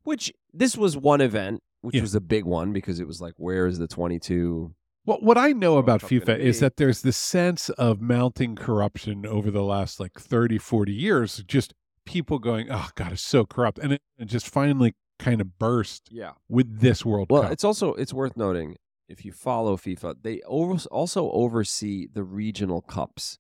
which 0.05 0.33
this 0.53 0.77
was 0.77 0.97
one 0.97 1.21
event 1.21 1.61
which 1.81 1.97
Yeah. 1.97 2.03
was 2.03 2.15
a 2.15 2.21
big 2.21 2.45
one 2.45 2.73
because 2.73 3.01
it 3.01 3.09
was 3.09 3.21
like 3.21 3.35
where 3.39 3.67
is 3.67 3.79
the 3.79 3.89
22 3.89 4.75
well, 5.05 5.19
what 5.21 5.37
I 5.37 5.51
know 5.51 5.79
about 5.79 6.01
FIFA 6.01 6.39
is 6.39 6.61
that 6.61 6.77
there's 6.77 7.03
this 7.03 7.17
sense 7.17 7.71
of 7.71 8.01
mounting 8.01 8.55
corruption 8.55 9.27
over 9.27 9.51
the 9.51 9.65
last 9.65 9.99
like 9.99 10.13
30, 10.17 10.59
40 10.59 10.93
years. 10.93 11.43
Just 11.49 11.75
people 12.07 12.39
going, 12.39 12.69
oh 12.71 12.89
God, 12.95 13.11
it's 13.11 13.23
so 13.23 13.45
corrupt. 13.45 13.81
And 13.81 13.95
it, 13.95 14.03
it 14.17 14.27
just 14.27 14.49
finally 14.49 14.95
kind 15.19 15.41
of 15.41 15.59
burst 15.59 16.09
yeah 16.13 16.33
with 16.49 16.81
this 16.81 17.05
World 17.05 17.29
well 17.31 17.43
Cup. 17.43 17.53
it's 17.53 17.65
also 17.65 17.95
it's 17.95 18.13
worth 18.15 18.37
noting 18.37 18.77
if 19.09 19.25
you 19.25 19.31
follow 19.33 19.77
FIFA 19.77 20.17
they 20.23 20.41
over, 20.47 20.77
also 20.91 21.31
oversee 21.33 22.07
the 22.13 22.23
regional 22.25 22.81
cups 22.81 23.39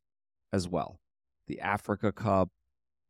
as 0.53 0.69
well 0.69 0.99
the 1.47 1.61
Africa 1.61 2.13
Cup 2.13 2.51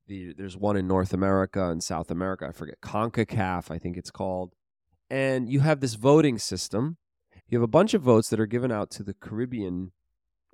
the 0.06 0.34
there's 0.37 0.56
one 0.56 0.76
in 0.76 0.87
North 0.87 1.12
America 1.12 1.70
and 1.70 1.82
South 1.82 2.11
America 2.11 2.46
I 2.49 2.52
forget 2.52 2.81
CONCACAF 2.82 3.70
I 3.70 3.79
think 3.79 3.96
it's 3.96 4.11
called 4.11 4.52
and 5.11 5.49
you 5.49 5.61
have 5.61 5.81
this 5.81 5.94
voting 5.94 6.38
system 6.38 6.96
you 7.49 7.58
have 7.58 7.62
a 7.62 7.69
bunch 7.69 7.94
of 7.94 8.02
votes 8.02 8.29
that 8.31 8.40
are 8.40 8.46
given 8.46 8.73
out 8.73 8.90
to 8.93 9.02
the 9.02 9.14
Caribbean 9.14 9.93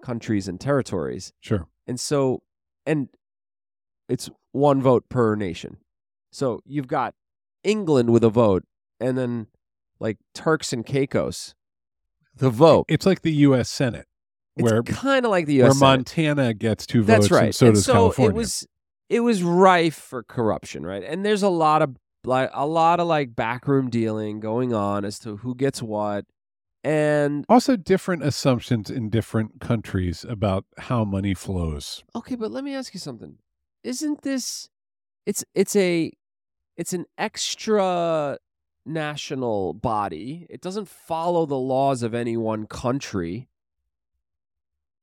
countries 0.02 0.48
and 0.48 0.60
territories 0.60 1.32
Sure. 1.40 1.66
And 1.88 1.98
so, 1.98 2.42
and 2.84 3.08
it's 4.08 4.28
one 4.52 4.82
vote 4.82 5.08
per 5.08 5.34
nation. 5.34 5.78
So 6.30 6.60
you've 6.66 6.88
got 6.88 7.14
England 7.64 8.10
with 8.10 8.24
a 8.24 8.30
vote, 8.30 8.64
and 9.00 9.16
then 9.16 9.46
like 9.98 10.18
Turks 10.34 10.72
and 10.72 10.84
Caicos, 10.84 11.54
the 12.36 12.50
vote. 12.50 12.84
It's 12.88 13.06
like 13.06 13.22
the 13.22 13.32
U.S. 13.32 13.70
Senate, 13.70 14.06
where 14.62 14.82
kind 14.82 15.24
of 15.24 15.30
like 15.30 15.46
the 15.46 15.58
where 15.58 15.66
U.S. 15.68 15.78
Senate. 15.78 15.98
Montana 15.98 16.54
gets 16.54 16.86
two 16.86 17.02
votes, 17.02 17.28
That's 17.28 17.30
right. 17.30 17.44
and 17.46 17.54
so 17.54 17.66
and 17.66 17.74
does 17.74 17.84
so 17.84 17.92
California. 17.92 18.30
it 18.30 18.34
was 18.36 18.66
it 19.08 19.20
was 19.20 19.42
rife 19.42 19.94
for 19.96 20.22
corruption, 20.22 20.84
right? 20.84 21.02
And 21.02 21.24
there's 21.24 21.42
a 21.42 21.48
lot 21.48 21.82
of 21.82 21.96
like 22.24 22.50
a 22.52 22.66
lot 22.66 23.00
of 23.00 23.06
like 23.06 23.34
backroom 23.34 23.90
dealing 23.90 24.40
going 24.40 24.74
on 24.74 25.04
as 25.04 25.18
to 25.20 25.38
who 25.38 25.54
gets 25.54 25.82
what, 25.82 26.24
and 26.84 27.44
also 27.48 27.76
different 27.76 28.22
assumptions 28.22 28.90
in 28.90 29.08
different 29.08 29.60
countries 29.60 30.24
about 30.28 30.64
how 30.78 31.04
money 31.04 31.34
flows. 31.34 32.04
Okay, 32.14 32.34
but 32.34 32.50
let 32.50 32.64
me 32.64 32.74
ask 32.74 32.92
you 32.94 33.00
something. 33.00 33.38
Isn't 33.84 34.22
this 34.22 34.68
it's 35.26 35.44
it's 35.54 35.76
a 35.76 36.12
it's 36.76 36.92
an 36.92 37.06
extra 37.16 38.38
national 38.86 39.74
body. 39.74 40.46
It 40.48 40.60
doesn't 40.60 40.88
follow 40.88 41.46
the 41.46 41.58
laws 41.58 42.02
of 42.02 42.14
any 42.14 42.36
one 42.36 42.66
country. 42.66 43.48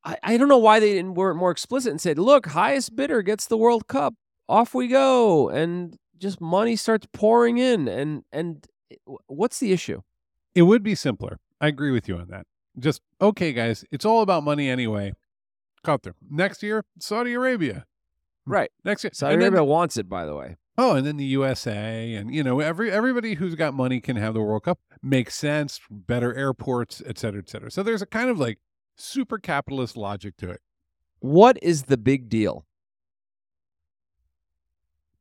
I, 0.06 0.18
I 0.24 0.38
don't 0.38 0.48
know 0.48 0.58
why 0.58 0.80
they 0.80 0.94
didn't 0.94 1.16
weren't 1.16 1.38
more 1.38 1.52
explicit 1.52 1.92
and 1.92 2.00
said, 2.00 2.18
look, 2.20 2.46
highest 2.48 2.96
bidder 2.96 3.22
gets 3.22 3.48
the 3.48 3.58
World 3.58 3.88
Cup. 3.88 4.14
Off 4.48 4.74
we 4.76 4.88
go. 4.88 5.50
And 5.50 5.98
just 6.18 6.40
money 6.40 6.76
starts 6.76 7.08
pouring 7.12 7.58
in 7.58 7.88
and 7.88 8.24
and 8.32 8.66
what's 9.28 9.60
the 9.60 9.72
issue? 9.74 10.02
It 10.54 10.62
would 10.64 10.84
be 10.84 10.96
simpler. 10.96 11.40
I 11.60 11.68
agree 11.68 11.92
with 11.92 12.08
you 12.08 12.18
on 12.18 12.28
that. 12.30 12.46
Just 12.78 13.02
okay, 13.22 13.52
guys. 13.54 13.84
It's 13.92 14.06
all 14.06 14.22
about 14.22 14.44
money 14.44 14.70
anyway. 14.70 15.14
Qatar. 15.84 16.14
Next 16.30 16.62
year, 16.64 16.84
Saudi 17.00 17.34
Arabia. 17.34 17.86
Hmm. 18.46 18.52
Right. 18.52 18.72
Next 18.84 19.04
year, 19.04 19.12
Saudi 19.14 19.34
and 19.34 19.42
then- 19.42 19.54
Arabia 19.54 19.64
wants 19.66 19.98
it, 19.98 20.08
by 20.08 20.26
the 20.26 20.36
way. 20.36 20.58
Oh, 20.78 20.94
and 20.96 21.08
then 21.08 21.16
the 21.16 21.24
USA, 21.26 22.16
and 22.16 22.36
you 22.36 22.44
know, 22.44 22.60
every 22.60 22.92
everybody 22.92 23.36
who's 23.36 23.56
got 23.56 23.74
money 23.74 24.02
can 24.02 24.18
have 24.18 24.34
the 24.34 24.42
World 24.42 24.64
Cup. 24.64 24.78
Makes 25.02 25.36
sense. 25.36 25.80
Better 25.90 26.34
airports, 26.36 27.02
et 27.06 27.18
cetera, 27.18 27.40
et 27.42 27.50
cetera. 27.50 27.72
So 27.72 27.82
there's 27.82 28.02
a 28.02 28.06
kind 28.06 28.30
of 28.30 28.38
like 28.40 28.60
super 28.98 29.38
capitalist 29.38 29.98
logic 29.98 30.38
to 30.38 30.50
it. 30.50 30.62
What 31.20 31.58
is 31.62 31.84
the 31.84 31.98
big 31.98 32.30
deal? 32.30 32.66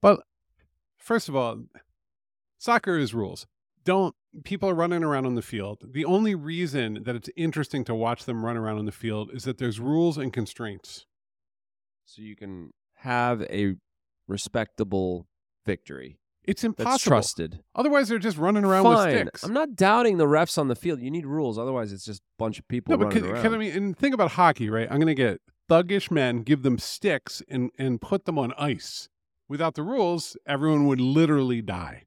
Well, 0.03 0.19
First 1.05 1.29
of 1.29 1.37
all, 1.37 1.65
soccer 2.57 2.97
is 2.97 3.13
rules. 3.13 3.47
Don't 3.85 4.15
people 4.43 4.71
are 4.71 4.75
running 4.75 5.05
around 5.05 5.27
on 5.27 5.35
the 5.35 5.43
field. 5.43 5.85
The 5.93 6.07
only 6.07 6.35
reason 6.35 7.03
that 7.05 7.15
it's 7.15 7.29
interesting 7.37 7.85
to 7.85 7.95
watch 7.95 8.25
them 8.25 8.43
run 8.43 8.57
around 8.57 8.79
on 8.79 8.87
the 8.87 8.91
field 8.91 9.31
is 9.35 9.45
that 9.45 9.59
there's 9.59 9.79
rules 9.79 10.17
and 10.17 10.33
constraints. 10.33 11.05
so 12.07 12.23
you 12.23 12.35
can 12.37 12.73
have 13.01 13.43
a 13.43 13.77
respectable 14.27 15.29
victory 15.67 16.19
It's 16.47 16.63
that's 16.63 16.79
impossible. 16.79 17.11
trusted. 17.11 17.61
Otherwise, 17.75 18.09
they're 18.09 18.19
just 18.19 18.37
running 18.37 18.65
around 18.65 18.85
Fine. 18.85 19.07
with 19.07 19.21
sticks. 19.21 19.43
I'm 19.45 19.53
not 19.55 19.75
doubting 19.75 20.19
the 20.19 20.27
refs 20.27 20.59
on 20.59 20.69
the 20.69 20.75
field. 20.75 21.01
You 21.01 21.11
need 21.11 21.27
rules, 21.27 21.59
otherwise 21.59 21.93
it's 21.93 22.05
just 22.05 22.21
a 22.21 22.25
bunch 22.39 22.59
of 22.59 22.69
people 22.69 22.93
no, 22.93 22.99
but 22.99 23.07
running 23.07 23.23
can, 23.23 23.33
around. 23.33 23.43
can 23.43 23.55
I 23.55 23.59
mean, 23.59 23.73
and 23.77 23.99
think 23.99 24.15
about 24.15 24.33
hockey, 24.33 24.69
right? 24.69 24.87
I'm 24.91 24.99
going 24.99 25.07
to 25.07 25.15
get 25.15 25.41
thuggish 25.71 26.11
men, 26.11 26.43
give 26.43 26.63
them 26.63 26.79
sticks, 26.79 27.43
and 27.49 27.71
and 27.79 28.01
put 28.01 28.25
them 28.27 28.39
on 28.39 28.53
ice. 28.59 29.09
Without 29.49 29.75
the 29.75 29.83
rules, 29.83 30.37
everyone 30.47 30.87
would 30.87 31.01
literally 31.01 31.63
die. 31.63 32.05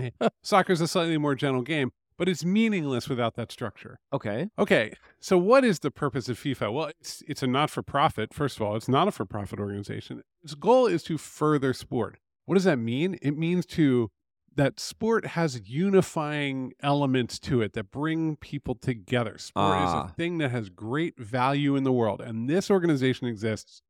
Eh, 0.00 0.10
Soccer's 0.42 0.80
a 0.80 0.88
slightly 0.88 1.18
more 1.18 1.34
gentle 1.34 1.62
game, 1.62 1.92
but 2.18 2.28
it's 2.28 2.44
meaningless 2.44 3.08
without 3.08 3.34
that 3.36 3.52
structure. 3.52 3.98
Okay. 4.12 4.48
Okay, 4.58 4.92
so 5.20 5.36
what 5.38 5.64
is 5.64 5.80
the 5.80 5.90
purpose 5.90 6.28
of 6.28 6.38
FIFA? 6.38 6.72
Well, 6.72 6.90
it's 7.00 7.22
it's 7.26 7.42
a 7.42 7.46
not 7.46 7.70
for 7.70 7.82
profit. 7.82 8.32
First 8.34 8.56
of 8.56 8.62
all, 8.62 8.76
it's 8.76 8.88
not 8.88 9.08
a 9.08 9.12
for 9.12 9.24
profit 9.24 9.58
organization. 9.58 10.22
Its 10.42 10.54
goal 10.54 10.86
is 10.86 11.02
to 11.04 11.18
further 11.18 11.72
sport. 11.72 12.18
What 12.46 12.54
does 12.54 12.64
that 12.64 12.78
mean? 12.78 13.18
It 13.22 13.36
means 13.36 13.66
to 13.66 14.10
that 14.54 14.80
sport 14.80 15.26
has 15.26 15.68
unifying 15.68 16.72
elements 16.80 17.38
to 17.40 17.60
it 17.60 17.74
that 17.74 17.90
bring 17.90 18.36
people 18.36 18.74
together. 18.74 19.36
Sport 19.36 19.76
is 19.82 19.90
Ah. 19.90 20.06
a 20.06 20.08
thing 20.14 20.38
that 20.38 20.50
has 20.50 20.70
great 20.70 21.18
value 21.18 21.76
in 21.76 21.84
the 21.84 21.92
world, 21.92 22.20
and 22.22 22.48
this 22.48 22.70
organization 22.70 23.26
exists 23.26 23.82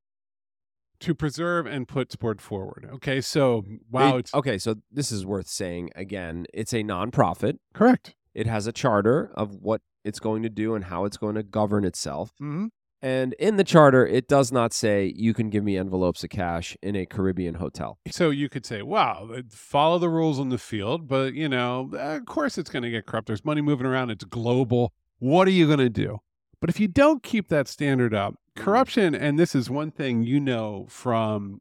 to 0.99 1.15
preserve 1.15 1.67
and 1.67 1.87
put 1.87 2.11
sport 2.11 2.41
forward. 2.41 2.89
Okay, 2.95 3.21
so 3.21 3.65
wow, 3.91 4.17
It- 4.17 4.21
it's 4.21 4.35
okay. 4.35 4.59
So 4.59 4.77
this 4.91 5.13
is 5.13 5.25
worth 5.27 5.47
saying 5.47 5.91
again. 5.95 6.47
It's 6.55 6.73
a 6.73 6.83
nonprofit. 6.83 7.59
correct. 7.75 8.17
It 8.35 8.47
has 8.47 8.67
a 8.67 8.73
charter 8.73 9.31
of 9.35 9.55
what 9.57 9.83
it's 10.05 10.19
going 10.21 10.43
to 10.43 10.49
do 10.51 10.75
and 10.75 10.85
how 10.87 11.05
it's 11.05 11.17
going 11.17 11.35
to 11.37 11.43
govern 11.43 11.85
itself. 11.85 12.33
hmm 12.39 12.67
And 13.03 13.35
in 13.35 13.57
the 13.57 13.65
charter, 13.65 14.07
it 14.07 14.27
does 14.27 14.51
not 14.51 14.73
say 14.73 15.13
you 15.15 15.35
can 15.35 15.51
give 15.51 15.63
me 15.63 15.77
envelopes 15.77 16.25
of 16.25 16.31
cash 16.31 16.77
in 16.83 16.97
a 16.97 17.05
Caribbean 17.07 17.55
hotel. 17.57 17.99
So 18.11 18.31
you 18.31 18.49
could 18.49 18.65
say, 18.65 18.83
wow, 18.83 19.29
uh, 19.35 19.43
follow 19.51 19.99
the 19.99 20.09
rules 20.09 20.41
on 20.41 20.49
the 20.49 20.59
field, 20.59 21.07
but 21.07 21.35
you 21.35 21.49
know, 21.49 21.91
of 21.95 22.25
course 22.25 22.57
it's 22.59 22.71
going 22.71 22.83
to 22.85 22.91
get 22.91 23.07
corrupt. 23.07 23.27
There's 23.27 23.45
money 23.45 23.61
moving 23.61 23.87
around. 23.87 24.11
It's 24.11 24.25
global. 24.25 24.93
What 25.19 25.47
are 25.47 25.53
you 25.53 25.67
going 25.67 25.79
to 25.79 25.91
do? 25.91 26.19
But 26.61 26.71
if 26.71 26.81
you 26.81 26.89
don't 26.89 27.23
keep 27.23 27.49
that 27.49 27.69
standard 27.69 28.15
up, 28.15 28.35
corruption, 28.57 29.15
and 29.15 29.39
this 29.39 29.55
is 29.55 29.69
one 29.69 29.91
thing 29.91 30.23
you 30.23 30.41
know 30.41 30.87
from 30.89 31.61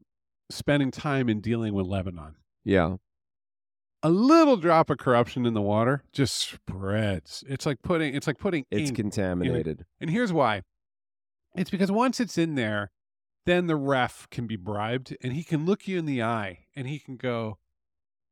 spending 0.50 0.90
time 0.90 1.28
in 1.28 1.40
dealing 1.42 1.74
with 1.74 1.86
Lebanon, 1.86 2.36
Yeah. 2.64 2.96
a 4.02 4.08
little 4.08 4.56
drop 4.56 4.88
of 4.88 4.96
corruption 4.98 5.44
in 5.44 5.52
the 5.52 5.60
water 5.62 6.02
just 6.12 6.34
spreads. 6.36 7.44
It's 7.46 7.66
like 7.66 7.82
putting, 7.82 8.14
it's 8.14 8.26
like 8.26 8.38
putting 8.38 8.64
It's 8.70 8.90
contaminated. 8.90 9.84
and 10.00 10.08
here's 10.08 10.32
why. 10.32 10.62
It's 11.56 11.70
because 11.70 11.90
once 11.90 12.20
it's 12.20 12.36
in 12.38 12.54
there, 12.54 12.90
then 13.44 13.66
the 13.66 13.76
ref 13.76 14.28
can 14.30 14.46
be 14.46 14.56
bribed 14.56 15.16
and 15.22 15.32
he 15.32 15.42
can 15.44 15.64
look 15.64 15.86
you 15.88 15.98
in 15.98 16.06
the 16.06 16.22
eye 16.22 16.66
and 16.74 16.86
he 16.88 16.98
can 16.98 17.16
go, 17.16 17.58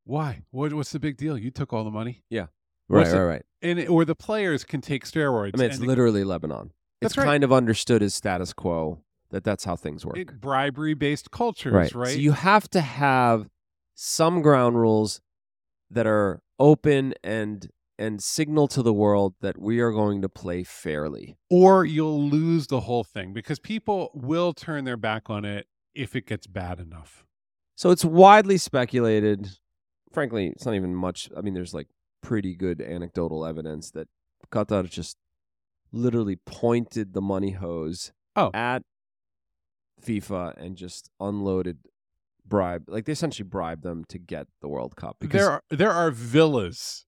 Why? 0.03 0.43
What, 0.51 0.73
what's 0.73 0.91
the 0.91 0.99
big 0.99 1.17
deal? 1.17 1.37
You 1.37 1.51
took 1.51 1.73
all 1.73 1.83
the 1.83 1.91
money. 1.91 2.23
Yeah. 2.29 2.47
Right, 2.87 3.07
right, 3.07 3.21
right. 3.23 3.41
And 3.61 3.79
it- 3.79 3.89
or 3.89 4.05
the 4.05 4.15
players 4.15 4.63
can 4.63 4.81
take 4.81 5.05
steroids. 5.05 5.51
I 5.55 5.57
mean, 5.57 5.71
it's 5.71 5.79
literally 5.79 6.23
Lebanon. 6.23 6.71
That's 7.01 7.13
It's 7.13 7.17
right. 7.17 7.25
kind 7.25 7.43
of 7.43 7.51
understood 7.51 8.03
as 8.03 8.13
status 8.13 8.53
quo 8.53 9.01
that 9.31 9.43
that's 9.43 9.65
how 9.65 9.75
things 9.75 10.05
work. 10.05 10.39
bribery 10.39 10.93
based 10.93 11.31
cultures, 11.31 11.73
right. 11.73 11.93
right? 11.95 12.13
So 12.13 12.19
you 12.19 12.33
have 12.33 12.69
to 12.69 12.81
have 12.81 13.49
some 13.95 14.41
ground 14.41 14.79
rules 14.79 15.21
that 15.89 16.05
are 16.05 16.41
open 16.59 17.13
and 17.23 17.69
and 17.97 18.21
signal 18.21 18.67
to 18.69 18.81
the 18.81 18.93
world 18.93 19.35
that 19.41 19.57
we 19.57 19.79
are 19.79 19.91
going 19.91 20.21
to 20.21 20.29
play 20.29 20.63
fairly. 20.63 21.37
or 21.49 21.85
you'll 21.85 22.21
lose 22.29 22.67
the 22.67 22.81
whole 22.81 23.03
thing 23.03 23.31
because 23.33 23.59
people 23.59 24.11
will 24.13 24.53
turn 24.53 24.83
their 24.85 24.97
back 24.97 25.29
on 25.29 25.45
it 25.45 25.67
if 25.93 26.15
it 26.15 26.25
gets 26.27 26.45
bad 26.47 26.79
enough. 26.79 27.23
So 27.75 27.89
it's 27.91 28.03
widely 28.05 28.57
speculated. 28.57 29.49
Frankly, 30.11 30.47
it's 30.47 30.65
not 30.65 30.75
even 30.75 30.93
much. 30.95 31.29
I 31.37 31.41
mean, 31.41 31.53
there's 31.53 31.73
like 31.73 31.87
pretty 32.21 32.55
good 32.55 32.81
anecdotal 32.81 33.45
evidence 33.45 33.91
that 33.91 34.07
Qatar 34.51 34.89
just 34.89 35.17
literally 35.91 36.37
pointed 36.45 37.13
the 37.13 37.21
money 37.21 37.51
hose 37.51 38.11
Oh. 38.35 38.51
at 38.53 38.81
FIFA 40.01 40.57
and 40.57 40.75
just 40.75 41.09
unloaded 41.19 41.77
bribe. 42.45 42.83
Like 42.89 43.05
they 43.05 43.13
essentially 43.13 43.47
bribed 43.47 43.83
them 43.83 44.03
to 44.09 44.19
get 44.19 44.47
the 44.61 44.67
World 44.67 44.95
Cup 44.95 45.17
because 45.19 45.39
there 45.41 45.49
are 45.51 45.61
there 45.69 45.91
are 45.91 46.11
villas. 46.11 47.04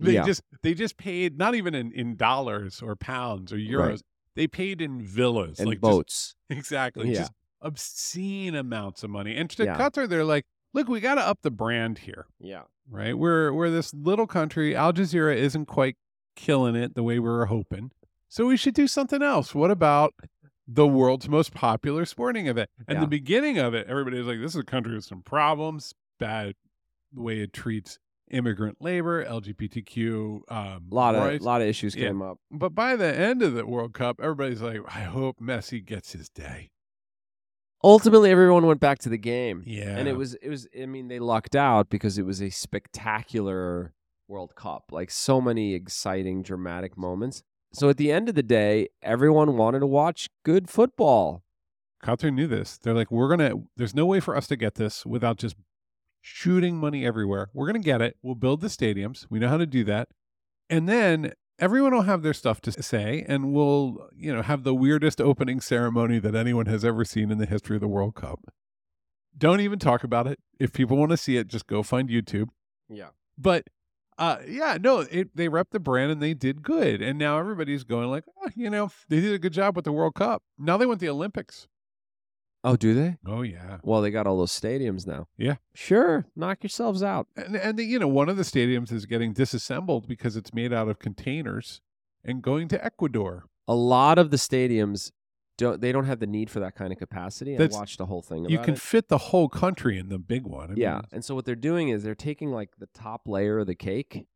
They 0.00 0.14
Yeah. 0.14 0.24
just 0.24 0.42
they 0.62 0.74
just 0.74 0.96
paid 0.96 1.36
not 1.38 1.54
even 1.54 1.74
in, 1.74 1.92
in 1.92 2.16
dollars 2.16 2.80
or 2.82 2.96
pounds 2.96 3.52
or 3.52 3.56
euros. 3.56 3.88
Right. 3.90 4.02
They 4.36 4.46
paid 4.46 4.80
in 4.80 5.02
villas, 5.02 5.58
and 5.60 5.68
like 5.68 5.76
just- 5.78 5.82
boats. 5.82 6.34
exactly, 6.50 7.08
Yeah. 7.10 7.18
just 7.20 7.32
obscene 7.60 8.54
amounts 8.54 9.02
of 9.02 9.10
money. 9.10 9.36
And 9.36 9.48
to 9.50 9.64
Yeah. 9.64 9.76
Qatar, 9.76 10.08
they're 10.08 10.24
like, 10.24 10.44
look, 10.72 10.88
we 10.88 11.00
got 11.00 11.16
to 11.16 11.20
up 11.22 11.40
the 11.42 11.50
brand 11.50 11.98
here, 11.98 12.26
yeah. 12.38 12.62
right? 12.88 13.16
We're 13.16 13.52
we're 13.52 13.70
this 13.70 13.92
little 13.94 14.26
country. 14.26 14.74
Al 14.74 14.92
Jazeera 14.92 15.36
isn't 15.36 15.66
quite 15.66 15.96
killing 16.36 16.74
it 16.76 16.94
the 16.94 17.02
way 17.02 17.18
we 17.18 17.28
were 17.28 17.46
hoping, 17.46 17.90
so 18.28 18.46
we 18.46 18.56
should 18.56 18.74
do 18.74 18.86
something 18.86 19.22
else. 19.22 19.54
What 19.54 19.70
about 19.70 20.14
the 20.66 20.86
world's 20.86 21.28
most 21.28 21.52
popular 21.52 22.04
sporting 22.06 22.46
event? 22.46 22.70
And 22.88 22.96
Yeah. 22.96 23.00
the 23.02 23.08
beginning 23.08 23.58
of 23.58 23.74
it, 23.74 23.86
everybody 23.88 24.18
was 24.18 24.26
like, 24.28 24.38
this 24.40 24.52
is 24.54 24.60
a 24.60 24.64
country 24.64 24.94
with 24.94 25.04
some 25.04 25.22
problems, 25.22 25.92
bad 26.18 26.54
the 27.12 27.20
way 27.20 27.40
it 27.40 27.52
treats 27.52 27.98
immigrant 28.30 28.78
labor, 28.80 29.24
LGBTQ 29.24 30.40
um, 30.48 30.86
A 30.90 30.94
lot 30.94 31.14
of 31.14 31.22
rights. 31.24 31.44
lot 31.44 31.60
of 31.60 31.66
issues 31.68 31.94
Yeah. 31.94 32.08
came 32.08 32.22
up. 32.22 32.38
But 32.50 32.74
by 32.74 32.96
the 32.96 33.12
end 33.14 33.42
of 33.42 33.54
the 33.54 33.66
World 33.66 33.92
Cup, 33.94 34.20
everybody's 34.22 34.62
like, 34.62 34.80
I 34.86 35.00
hope 35.00 35.38
Messi 35.40 35.84
gets 35.84 36.12
his 36.12 36.28
day. 36.28 36.70
Ultimately, 37.82 38.30
everyone 38.30 38.66
went 38.66 38.80
back 38.80 38.98
to 39.00 39.08
the 39.08 39.16
game. 39.18 39.62
Yeah. 39.66 39.96
and 39.96 40.06
it 40.06 40.16
was 40.16 40.34
it 40.34 40.48
was 40.50 40.68
i 40.80 40.84
mean 40.86 41.08
they 41.08 41.18
lucked 41.18 41.56
out 41.56 41.88
because 41.90 42.18
it 42.18 42.26
was 42.26 42.40
a 42.42 42.50
spectacular 42.50 43.94
world 44.28 44.54
cup 44.54 44.84
like 44.92 45.10
so 45.10 45.40
many 45.40 45.74
exciting 45.74 46.42
dramatic 46.42 46.96
moments 46.96 47.42
so 47.72 47.88
at 47.88 47.96
the 47.96 48.12
end 48.12 48.28
of 48.28 48.34
the 48.36 48.42
day 48.44 48.86
everyone 49.02 49.56
wanted 49.56 49.80
to 49.80 49.86
watch 49.86 50.28
good 50.44 50.68
football 50.70 51.42
Qatar 52.02 52.32
knew 52.32 52.46
this. 52.46 52.78
They're 52.78 52.94
like, 52.94 53.10
we're 53.10 53.28
going 53.36 53.50
to, 53.50 53.64
there's 53.76 53.94
no 53.94 54.06
way 54.06 54.20
for 54.20 54.34
us 54.34 54.46
to 54.46 54.56
get 54.56 54.76
this 54.76 55.04
without 55.04 55.36
just 55.36 55.54
shooting 56.20 56.76
money 56.76 57.06
everywhere. 57.06 57.50
We're 57.54 57.66
going 57.66 57.80
to 57.80 57.86
get 57.86 58.02
it. 58.02 58.16
We'll 58.22 58.34
build 58.34 58.60
the 58.60 58.68
stadiums. 58.68 59.26
We 59.30 59.38
know 59.38 59.48
how 59.48 59.56
to 59.56 59.66
do 59.66 59.84
that. 59.84 60.08
And 60.68 60.88
then 60.88 61.32
everyone 61.58 61.94
will 61.94 62.02
have 62.02 62.22
their 62.22 62.34
stuff 62.34 62.60
to 62.62 62.72
say 62.82 63.24
and 63.28 63.52
we'll, 63.52 64.08
you 64.16 64.34
know, 64.34 64.42
have 64.42 64.64
the 64.64 64.74
weirdest 64.74 65.20
opening 65.20 65.60
ceremony 65.60 66.18
that 66.18 66.34
anyone 66.34 66.66
has 66.66 66.84
ever 66.84 67.04
seen 67.04 67.30
in 67.30 67.38
the 67.38 67.46
history 67.46 67.76
of 67.76 67.80
the 67.80 67.88
World 67.88 68.14
Cup. 68.14 68.40
Don't 69.36 69.60
even 69.60 69.78
talk 69.78 70.04
about 70.04 70.26
it. 70.26 70.38
If 70.58 70.72
people 70.72 70.96
want 70.96 71.10
to 71.10 71.16
see 71.16 71.36
it, 71.36 71.48
just 71.48 71.66
go 71.66 71.82
find 71.82 72.08
YouTube. 72.08 72.48
yeah 72.88 73.08
But 73.38 73.68
uh, 74.18 74.38
yeah, 74.46 74.76
no, 74.78 75.00
it, 75.00 75.34
they 75.34 75.48
rep 75.48 75.70
the 75.70 75.80
brand 75.80 76.12
and 76.12 76.20
they 76.20 76.34
did 76.34 76.62
good. 76.62 77.00
And 77.00 77.18
now 77.18 77.38
everybody's 77.38 77.84
going 77.84 78.10
like, 78.10 78.24
oh, 78.42 78.50
you 78.54 78.68
know, 78.68 78.90
they 79.08 79.20
did 79.20 79.32
a 79.32 79.38
good 79.38 79.54
job 79.54 79.76
with 79.76 79.86
the 79.86 79.92
World 79.92 80.14
Cup. 80.14 80.42
Now 80.58 80.76
they 80.76 80.84
want 80.84 81.00
the 81.00 81.08
Olympics. 81.08 81.68
Oh 82.64 82.76
do 82.76 82.94
they 82.94 83.16
Oh 83.26 83.42
yeah. 83.42 83.78
well 83.82 84.00
they 84.02 84.10
got 84.10 84.26
all 84.26 84.36
those 84.38 84.52
stadiums 84.58 85.06
now 85.06 85.28
Yeah. 85.38 85.56
sure 85.74 86.26
knock 86.36 86.62
yourselves 86.62 87.02
out 87.02 87.26
And 87.36 87.56
and 87.56 87.78
the, 87.78 87.84
you 87.84 87.98
know, 87.98 88.08
one 88.08 88.28
of 88.28 88.36
the 88.36 88.42
stadiums 88.42 88.92
is 88.92 89.06
getting 89.06 89.32
disassembled 89.32 90.06
because 90.06 90.36
it's 90.36 90.52
made 90.54 90.72
out 90.72 90.88
of 90.88 90.98
containers 90.98 91.80
and 92.24 92.42
going 92.42 92.68
to 92.68 92.84
Ecuador. 92.84 93.44
a 93.66 93.74
lot 93.74 94.18
of 94.18 94.30
the 94.30 94.36
stadiums 94.36 95.10
don't 95.56 95.80
they 95.80 95.92
don't 95.92 96.06
have 96.06 96.20
the 96.20 96.26
need 96.26 96.50
for 96.50 96.60
that 96.60 96.74
kind 96.74 96.92
of 96.92 96.98
capacity 96.98 97.56
That's- 97.56 97.76
i 97.76 97.80
watched 97.80 97.98
the 97.98 98.06
whole 98.06 98.22
thing 98.22 98.46
You 98.48 98.58
can 98.58 98.74
it. 98.74 98.80
fit 98.80 99.08
the 99.08 99.18
whole 99.18 99.48
country 99.48 99.98
in 99.98 100.08
the 100.08 100.18
big 100.18 100.44
one. 100.46 100.70
I 100.70 100.74
yeah 100.76 100.94
mean, 100.94 101.02
and 101.12 101.24
so 101.24 101.34
what 101.34 101.44
they're 101.44 101.54
doing 101.54 101.88
is 101.90 102.02
they're 102.02 102.14
taking 102.14 102.50
like 102.50 102.70
the 102.78 102.88
top 102.94 103.22
layer 103.26 103.58
of 103.58 103.66
the 103.66 103.74
cake 103.74 104.26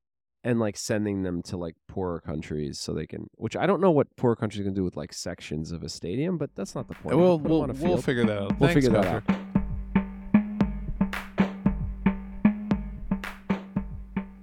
and 0.44 0.60
like 0.60 0.76
sending 0.76 1.22
them 1.22 1.42
to 1.42 1.56
like 1.56 1.74
poorer 1.88 2.20
countries 2.20 2.78
so 2.78 2.92
they 2.92 3.06
can 3.06 3.28
which 3.36 3.56
i 3.56 3.66
don't 3.66 3.80
know 3.80 3.90
what 3.90 4.14
poor 4.16 4.36
countries 4.36 4.62
can 4.62 4.74
do 4.74 4.84
with 4.84 4.96
like 4.96 5.12
sections 5.12 5.72
of 5.72 5.82
a 5.82 5.88
stadium 5.88 6.36
but 6.36 6.54
that's 6.54 6.74
not 6.74 6.86
the 6.86 6.94
point. 6.94 7.16
We'll 7.16 7.38
we'll, 7.38 7.66
we'll 7.66 8.02
figure 8.02 8.24
that 8.26 8.38
out. 8.38 8.60
We'll 8.60 8.68
Thanks, 8.68 8.86
figure 8.86 9.00
that 9.00 9.24
Qatar. 9.24 9.50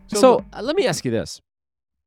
so, 0.07 0.43
uh, 0.51 0.61
let 0.61 0.75
me 0.75 0.85
ask 0.85 1.05
you 1.05 1.11
this. 1.11 1.41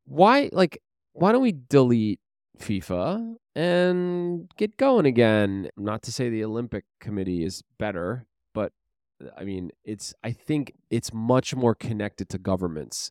Why 0.05 0.51
like 0.53 0.83
why 1.13 1.33
don't 1.33 1.43
we 1.43 1.53
delete 1.53 2.21
fifa 2.59 3.37
and 3.55 4.51
get 4.57 4.77
going 4.77 5.07
again? 5.07 5.71
Not 5.77 6.03
to 6.03 6.13
say 6.13 6.29
the 6.29 6.45
olympic 6.45 6.85
committee 7.01 7.45
is 7.45 7.63
better 7.79 8.27
but 8.53 8.73
uh, 9.23 9.29
i 9.37 9.45
mean 9.45 9.71
it's 9.85 10.15
i 10.23 10.31
think 10.31 10.73
it's 10.91 11.13
much 11.13 11.55
more 11.55 11.75
connected 11.75 12.29
to 12.31 12.39
governments 12.39 13.11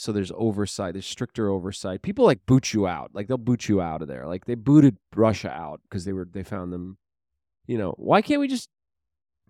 so 0.00 0.12
there's 0.12 0.32
oversight 0.36 0.94
there's 0.94 1.06
stricter 1.06 1.48
oversight 1.48 2.02
people 2.02 2.24
like 2.24 2.44
boot 2.46 2.72
you 2.72 2.86
out 2.86 3.10
like 3.12 3.28
they'll 3.28 3.38
boot 3.38 3.68
you 3.68 3.80
out 3.80 4.02
of 4.02 4.08
there 4.08 4.26
like 4.26 4.46
they 4.46 4.54
booted 4.54 4.96
russia 5.14 5.50
out 5.50 5.80
because 5.88 6.04
they 6.04 6.12
were 6.12 6.28
they 6.30 6.42
found 6.42 6.72
them 6.72 6.98
you 7.66 7.78
know 7.78 7.94
why 7.96 8.22
can't 8.22 8.40
we 8.40 8.48
just 8.48 8.68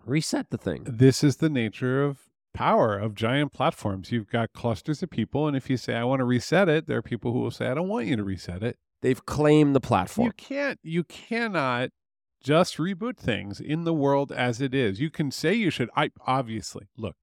reset 0.04 0.50
the 0.50 0.58
thing 0.58 0.82
this 0.86 1.22
is 1.22 1.36
the 1.36 1.50
nature 1.50 2.02
of 2.02 2.30
power 2.52 2.98
of 2.98 3.14
giant 3.14 3.52
platforms. 3.52 4.12
You've 4.12 4.30
got 4.30 4.52
clusters 4.52 5.02
of 5.02 5.10
people, 5.10 5.46
and 5.46 5.56
if 5.56 5.70
you 5.70 5.76
say 5.76 5.94
I 5.94 6.04
want 6.04 6.20
to 6.20 6.24
reset 6.24 6.68
it, 6.68 6.86
there 6.86 6.98
are 6.98 7.02
people 7.02 7.32
who 7.32 7.40
will 7.40 7.50
say 7.50 7.68
I 7.68 7.74
don't 7.74 7.88
want 7.88 8.06
you 8.06 8.16
to 8.16 8.24
reset 8.24 8.62
it. 8.62 8.76
they've 9.02 9.24
claimed 9.24 9.74
the 9.74 9.80
platform 9.80 10.26
You 10.26 10.32
can't. 10.32 10.78
You 10.82 11.04
cannot 11.04 11.90
just 12.42 12.76
reboot 12.78 13.18
things 13.18 13.60
in 13.60 13.84
the 13.84 13.94
world 13.94 14.32
as 14.32 14.60
it 14.60 14.74
is. 14.74 15.00
You 15.00 15.10
can 15.10 15.30
say 15.30 15.54
you 15.54 15.70
should. 15.70 15.90
I 15.96 16.10
obviously 16.26 16.88
look. 16.96 17.16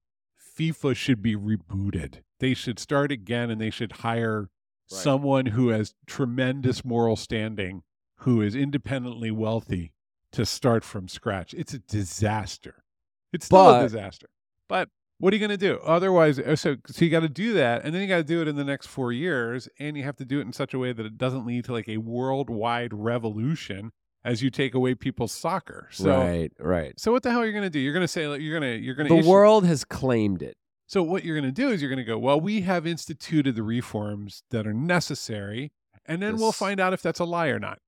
FIFA 0.58 0.96
should 0.96 1.22
be 1.22 1.36
rebooted. 1.36 2.22
They 2.40 2.54
should 2.54 2.78
start 2.78 3.10
again, 3.12 3.50
and 3.50 3.60
they 3.60 3.70
should 3.70 3.92
hire 3.92 4.50
Right. 4.90 5.00
someone 5.02 5.46
who 5.46 5.68
has 5.68 5.94
tremendous 6.06 6.82
moral 6.84 7.14
standing, 7.16 7.82
who 8.20 8.40
is 8.40 8.54
independently 8.56 9.30
wealthy, 9.30 9.92
to 10.32 10.46
start 10.46 10.82
from 10.84 11.08
scratch. 11.08 11.52
It's 11.54 11.74
a 11.74 11.78
disaster. 11.80 12.84
It's 13.32 13.46
still 13.46 13.64
But- 13.64 13.80
a 13.80 13.82
disaster. 13.84 14.28
But 14.68 14.88
What 15.20 15.32
are 15.32 15.36
you 15.36 15.40
going 15.40 15.58
to 15.58 15.66
do? 15.66 15.80
Otherwise, 15.82 16.38
uh, 16.38 16.54
so 16.54 16.76
so 16.86 17.04
you 17.04 17.10
got 17.10 17.20
to 17.20 17.28
do 17.28 17.52
that, 17.54 17.84
and 17.84 17.92
then 17.92 18.00
you 18.02 18.06
got 18.06 18.18
to 18.18 18.22
do 18.24 18.40
it 18.40 18.46
in 18.46 18.54
the 18.54 18.64
next 18.64 18.86
four 18.86 19.12
years, 19.12 19.68
and 19.80 19.96
you 19.96 20.04
have 20.04 20.14
to 20.18 20.24
do 20.24 20.38
it 20.38 20.42
in 20.46 20.52
such 20.52 20.72
a 20.74 20.78
way 20.78 20.92
that 20.92 21.04
it 21.04 21.18
doesn't 21.18 21.44
lead 21.44 21.64
to 21.64 21.72
like 21.72 21.88
a 21.88 21.96
worldwide 21.96 22.94
revolution 22.94 23.90
as 24.24 24.42
you 24.44 24.50
take 24.50 24.74
away 24.74 24.94
people's 24.94 25.32
soccer. 25.32 25.88
So, 25.90 26.10
right, 26.16 26.52
right. 26.60 27.00
so 27.00 27.10
what 27.10 27.24
the 27.24 27.30
hell 27.32 27.40
are 27.40 27.46
you 27.46 27.50
going 27.52 27.64
to 27.64 27.70
do? 27.70 27.80
You're 27.80 27.92
going 27.94 28.04
to 28.04 28.08
say 28.08 28.28
like, 28.28 28.40
you're 28.40 28.58
going 28.60 28.78
to 28.78 28.80
you're 28.82 28.94
going 28.94 29.08
to 29.08 29.20
The 29.22 29.28
world 29.28 29.66
has 29.66 29.84
claimed 29.84 30.40
it. 30.40 30.56
So 30.88 31.02
what 31.02 31.22
you're 31.22 31.38
going 31.38 31.44
to 31.44 31.52
do 31.52 31.68
is 31.68 31.82
you're 31.82 31.90
going 31.90 31.98
to 31.98 32.04
go, 32.04 32.18
well, 32.18 32.40
we 32.40 32.62
have 32.62 32.86
instituted 32.86 33.54
the 33.54 33.62
reforms 33.62 34.42
that 34.50 34.66
are 34.66 34.72
necessary, 34.72 35.70
and 36.06 36.22
then 36.22 36.38
we'll 36.38 36.50
find 36.50 36.80
out 36.80 36.94
if 36.94 37.02
that's 37.02 37.20
a 37.20 37.26
lie 37.26 37.48
or 37.48 37.58
not. 37.58 37.78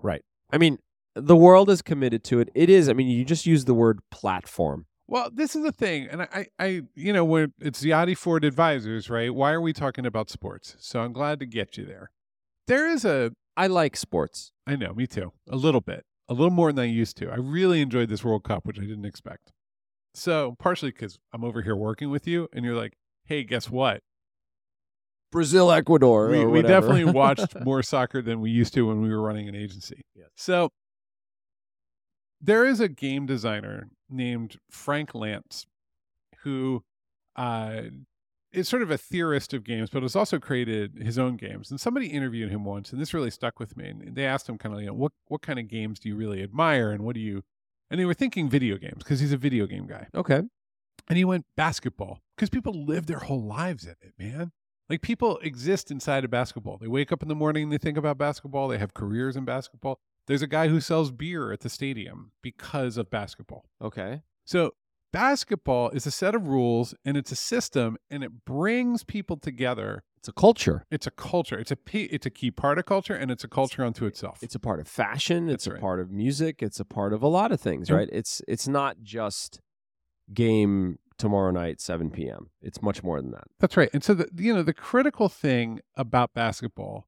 Right. 0.00 0.22
I 0.52 0.58
mean, 0.58 0.78
the 1.16 1.34
world 1.34 1.68
is 1.68 1.82
committed 1.82 2.22
to 2.24 2.38
it. 2.38 2.50
It 2.54 2.70
is. 2.70 2.88
I 2.88 2.92
mean, 2.92 3.08
you 3.08 3.24
just 3.24 3.46
use 3.46 3.64
the 3.64 3.74
word 3.74 3.98
platform. 4.12 4.86
Well, 5.08 5.28
this 5.32 5.56
is 5.56 5.64
the 5.64 5.72
thing, 5.72 6.06
and 6.08 6.22
I, 6.22 6.28
I, 6.32 6.46
I 6.60 6.82
you 6.94 7.12
know, 7.12 7.24
when 7.24 7.52
it's 7.60 7.80
the 7.80 7.90
Ziade 7.90 8.16
Ford 8.16 8.44
Advisors, 8.44 9.10
right? 9.10 9.34
Why 9.34 9.50
are 9.52 9.60
we 9.60 9.72
talking 9.72 10.06
about 10.06 10.30
sports? 10.30 10.76
So 10.78 11.00
I'm 11.00 11.12
glad 11.12 11.40
to 11.40 11.46
get 11.46 11.76
you 11.76 11.84
there. 11.84 12.12
There 12.68 12.88
is 12.88 13.04
a, 13.04 13.32
I 13.56 13.66
like 13.66 13.96
sports. 13.96 14.52
I 14.68 14.76
know, 14.76 14.94
me 14.94 15.08
too, 15.08 15.32
a 15.48 15.56
little 15.56 15.80
bit, 15.80 16.04
a 16.28 16.34
little 16.34 16.50
more 16.50 16.72
than 16.72 16.84
I 16.84 16.88
used 16.88 17.16
to. 17.18 17.28
I 17.28 17.36
really 17.36 17.80
enjoyed 17.80 18.08
this 18.08 18.24
World 18.24 18.44
Cup, 18.44 18.66
which 18.66 18.78
I 18.78 18.82
didn't 18.82 19.04
expect. 19.04 19.52
So 20.16 20.56
partially 20.58 20.90
because 20.90 21.18
I'm 21.32 21.44
over 21.44 21.62
here 21.62 21.76
working 21.76 22.10
with 22.10 22.26
you, 22.26 22.48
and 22.52 22.64
you're 22.64 22.74
like, 22.74 22.94
hey, 23.24 23.44
guess 23.44 23.70
what? 23.70 24.02
Brazil, 25.30 25.70
Ecuador. 25.70 26.28
we, 26.28 26.44
we 26.44 26.62
definitely 26.62 27.04
watched 27.04 27.54
more 27.64 27.82
soccer 27.82 28.22
than 28.22 28.40
we 28.40 28.50
used 28.50 28.72
to 28.74 28.86
when 28.86 29.02
we 29.02 29.10
were 29.10 29.20
running 29.20 29.48
an 29.48 29.54
agency. 29.54 30.02
Yes. 30.14 30.28
So 30.36 30.70
there 32.40 32.64
is 32.64 32.80
a 32.80 32.88
game 32.88 33.26
designer 33.26 33.88
named 34.08 34.56
Frank 34.70 35.12
Lantz 35.12 35.66
who 36.42 36.82
uh, 37.34 37.82
is 38.52 38.68
sort 38.68 38.82
of 38.82 38.90
a 38.90 38.96
theorist 38.96 39.52
of 39.52 39.64
games, 39.64 39.90
but 39.90 40.02
has 40.02 40.16
also 40.16 40.38
created 40.38 40.94
his 41.02 41.18
own 41.18 41.36
games. 41.36 41.70
And 41.70 41.80
somebody 41.80 42.06
interviewed 42.06 42.50
him 42.50 42.64
once, 42.64 42.92
and 42.92 43.00
this 43.00 43.12
really 43.12 43.30
stuck 43.30 43.58
with 43.58 43.76
me. 43.76 43.88
And 43.88 44.14
they 44.14 44.24
asked 44.24 44.48
him 44.48 44.56
kind 44.56 44.74
of, 44.74 44.80
you 44.80 44.86
know, 44.86 44.94
what 44.94 45.12
what 45.26 45.42
kind 45.42 45.58
of 45.58 45.68
games 45.68 45.98
do 45.98 46.08
you 46.08 46.16
really 46.16 46.42
admire, 46.42 46.90
and 46.90 47.02
what 47.04 47.14
do 47.14 47.20
you? 47.20 47.42
And 47.90 48.00
they 48.00 48.04
were 48.04 48.14
thinking 48.14 48.48
video 48.48 48.76
games 48.76 48.98
because 48.98 49.20
he's 49.20 49.32
a 49.32 49.36
video 49.36 49.66
game 49.66 49.86
guy. 49.86 50.08
okay. 50.14 50.42
And 51.08 51.16
he 51.16 51.24
went 51.24 51.46
basketball 51.56 52.20
because 52.36 52.50
people 52.50 52.72
live 52.72 53.06
their 53.06 53.20
whole 53.20 53.44
lives 53.44 53.84
in 53.84 53.94
it, 54.00 54.14
man. 54.18 54.50
Like 54.88 55.02
people 55.02 55.38
exist 55.38 55.90
inside 55.90 56.24
of 56.24 56.30
basketball. 56.30 56.78
They 56.78 56.88
wake 56.88 57.12
up 57.12 57.22
in 57.22 57.28
the 57.28 57.34
morning 57.34 57.64
and 57.64 57.72
they 57.72 57.78
think 57.78 57.96
about 57.96 58.18
basketball. 58.18 58.68
They 58.68 58.78
have 58.78 58.94
careers 58.94 59.36
in 59.36 59.44
basketball. 59.44 59.98
There's 60.26 60.42
a 60.42 60.48
guy 60.48 60.68
who 60.68 60.80
sells 60.80 61.12
beer 61.12 61.52
at 61.52 61.60
the 61.60 61.68
stadium 61.68 62.32
because 62.42 62.96
of 62.96 63.10
basketball. 63.10 63.66
Okay. 63.80 64.22
So 64.44 64.72
basketball 65.20 65.88
is 65.90 66.06
a 66.06 66.10
set 66.10 66.34
of 66.34 66.46
rules 66.48 66.94
and 67.04 67.16
it's 67.16 67.32
a 67.32 67.36
system 67.36 67.96
and 68.10 68.22
it 68.22 68.44
brings 68.44 69.02
people 69.02 69.36
together. 69.38 70.02
It's 70.18 70.28
a 70.28 70.32
culture. 70.32 70.84
It's 70.90 71.06
a 71.06 71.10
culture. 71.10 71.58
It's 71.58 71.70
a 71.70 71.78
it's 71.94 72.26
a 72.26 72.30
key 72.30 72.50
part 72.50 72.78
of 72.78 72.84
culture 72.84 73.14
and 73.14 73.30
it's 73.30 73.42
a 73.44 73.48
culture 73.48 73.82
unto 73.84 74.04
itself. 74.06 74.38
It's 74.42 74.54
a 74.54 74.58
part 74.58 74.78
of 74.80 74.86
fashion. 74.88 75.46
That's 75.46 75.66
It's 75.66 75.76
a 75.76 75.80
part 75.80 76.00
of 76.00 76.10
music. 76.10 76.62
It's 76.62 76.80
a 76.80 76.84
part 76.84 77.12
of 77.14 77.22
a 77.22 77.28
lot 77.28 77.50
of 77.50 77.60
things, 77.60 77.88
And- 77.88 77.98
right? 77.98 78.08
It's 78.12 78.42
it's 78.46 78.68
not 78.68 78.96
just 79.02 79.60
game 80.34 80.98
tomorrow 81.18 81.50
night, 81.50 81.80
7 81.80 82.10
p.m. 82.10 82.50
It's 82.60 82.82
much 82.82 83.02
more 83.02 83.20
than 83.22 83.30
that. 83.30 83.44
That's 83.58 83.76
right. 83.76 83.88
And 83.94 84.04
so 84.04 84.12
the 84.12 84.28
you 84.36 84.52
know 84.54 84.62
the 84.62 84.74
critical 84.74 85.28
thing 85.30 85.80
about 85.96 86.34
basketball 86.34 87.06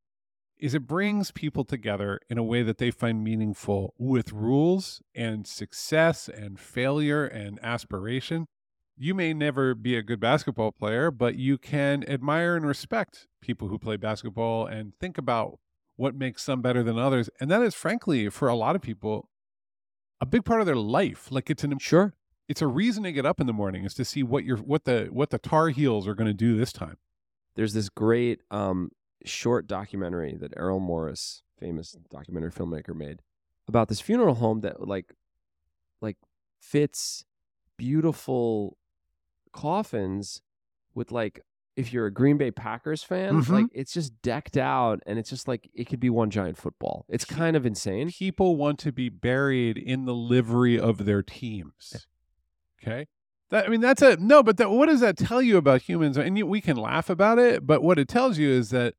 is 0.60 0.74
it 0.74 0.86
brings 0.86 1.30
people 1.30 1.64
together 1.64 2.20
in 2.28 2.38
a 2.38 2.42
way 2.42 2.62
that 2.62 2.78
they 2.78 2.90
find 2.90 3.22
meaningful 3.22 3.94
with 3.98 4.32
rules 4.32 5.02
and 5.14 5.46
success 5.46 6.28
and 6.28 6.58
failure 6.58 7.24
and 7.24 7.58
aspiration. 7.62 8.46
You 8.96 9.14
may 9.14 9.32
never 9.32 9.74
be 9.74 9.96
a 9.96 10.02
good 10.02 10.20
basketball 10.20 10.72
player, 10.72 11.10
but 11.10 11.36
you 11.36 11.56
can 11.58 12.08
admire 12.08 12.56
and 12.56 12.66
respect 12.66 13.28
people 13.40 13.68
who 13.68 13.78
play 13.78 13.96
basketball 13.96 14.66
and 14.66 14.92
think 14.98 15.18
about 15.18 15.58
what 15.97 16.14
makes 16.14 16.42
some 16.42 16.62
better 16.62 16.82
than 16.82 16.99
others. 16.99 17.30
And 17.40 17.50
that 17.50 17.62
is 17.62 17.75
frankly 17.75 18.28
for 18.28 18.49
a 18.49 18.54
lot 18.56 18.76
of 18.76 18.82
people 18.82 19.28
a 20.21 20.26
big 20.26 20.44
part 20.44 20.60
of 20.60 20.66
their 20.66 20.76
life. 20.76 21.30
Like 21.30 21.49
it's 21.50 21.64
an 21.64 21.78
Sure. 21.78 22.14
it's 22.49 22.62
a 22.62 22.66
reason 22.66 23.04
to 23.04 23.12
get 23.12 23.26
up 23.26 23.40
in 23.40 23.47
the 23.47 23.52
morning 23.52 23.84
is 23.84 23.94
to 23.94 24.04
see 24.04 24.23
what 24.23 24.44
your 24.44 24.56
what 24.56 24.84
the 24.84 25.08
what 25.12 25.30
the 25.30 25.38
Tar 25.38 25.68
Heels 25.68 26.08
are 26.08 26.14
going 26.14 26.26
to 26.26 26.34
do 26.34 26.56
this 26.56 26.73
time. 26.73 26.97
There's 27.54 27.75
this 27.75 27.88
great 27.88 28.40
um, 28.50 28.90
short 29.25 29.67
documentary 29.67 30.37
that 30.37 30.52
Errol 30.57 30.81
Morris, 30.81 31.43
famous 31.59 31.93
documentary 32.11 32.50
filmmaker, 32.50 32.95
made 32.95 33.21
about 33.67 33.89
this 33.89 34.00
funeral 34.00 34.35
home 34.37 34.61
that 34.61 34.87
like 34.87 35.13
like 36.00 36.17
fits 36.61 37.25
beautiful 37.76 38.76
coffins 39.52 40.43
with 40.95 41.11
like 41.13 41.41
if 41.76 41.93
you're 41.93 42.07
a 42.07 42.11
Green 42.13 42.37
Bay 42.37 42.50
Packers 42.50 43.04
fan, 43.04 43.43
Mhm. 43.43 43.49
like 43.50 43.67
it's 43.73 43.93
just 43.93 44.21
decked 44.21 44.57
out 44.57 45.00
and 45.07 45.17
it's 45.19 45.31
just 45.31 45.47
like 45.47 45.71
it 45.75 45.85
could 45.85 46.00
be 46.00 46.11
one 46.11 46.28
giant 46.28 46.57
football. 46.57 47.04
It's 47.09 47.25
kind 47.25 47.57
of 47.57 47.65
insane. 47.65 48.11
people 48.11 48.57
want 48.57 48.81
to 48.81 48.91
be 48.93 49.09
buried 49.09 49.78
in 49.78 50.04
the 50.04 50.15
livery 50.15 50.78
of 50.78 51.04
their 51.04 51.23
teams. 51.23 52.07
Okay. 52.83 53.07
That, 53.50 53.65
I 53.67 53.69
mean, 53.69 53.81
that's 53.81 54.02
a 54.02 54.17
no, 54.17 54.43
but 54.43 54.57
that, 54.57 54.71
what 54.71 54.87
does 54.87 55.00
that 55.00 55.17
tell 55.17 55.41
you 55.41 55.57
about 55.57 55.83
humans? 55.83 56.19
And 56.19 56.37
you, 56.37 56.47
we 56.47 56.61
can 56.61 56.76
laugh 56.76 57.09
about 57.09 57.39
it, 57.39 57.65
but 57.67 57.83
what 57.83 57.99
it 57.99 58.09
tells 58.09 58.39
you 58.39 58.50
is 58.50 58.71
that 58.71 58.95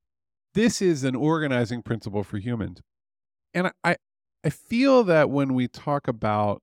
this 0.54 0.82
is 0.82 1.04
an 1.04 1.16
organizing 1.16 1.82
principle 1.82 2.24
for 2.24 2.38
humans. 2.38 2.82
And 3.54 3.72
I, 3.84 3.98
I, 4.44 4.50
feel 4.50 5.04
that 5.06 5.30
when 5.30 5.54
we 5.54 5.68
talk 5.68 6.08
about 6.08 6.62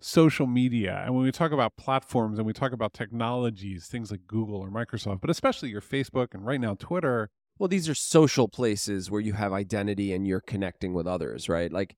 social 0.00 0.46
media 0.46 1.02
and 1.04 1.14
when 1.14 1.24
we 1.24 1.32
talk 1.32 1.52
about 1.52 1.76
platforms 1.76 2.38
and 2.38 2.46
we 2.46 2.52
talk 2.52 2.72
about 2.72 2.92
technologies, 2.92 3.86
things 3.86 4.10
like 4.10 4.26
Google 4.26 4.56
or 4.56 4.70
Microsoft, 4.70 5.20
but 5.20 5.30
especially 5.30 5.70
your 5.70 5.80
Facebook 5.80 6.34
and 6.34 6.44
right 6.44 6.60
now 6.60 6.74
Twitter, 6.74 7.30
Well, 7.58 7.68
these 7.68 7.88
are 7.88 7.94
social 7.94 8.48
places 8.48 9.10
where 9.10 9.20
you 9.20 9.34
have 9.34 9.52
identity 9.52 10.12
and 10.12 10.26
you're 10.26 10.40
connecting 10.40 10.92
with 10.92 11.06
others, 11.06 11.48
right? 11.48 11.72
Like, 11.72 11.96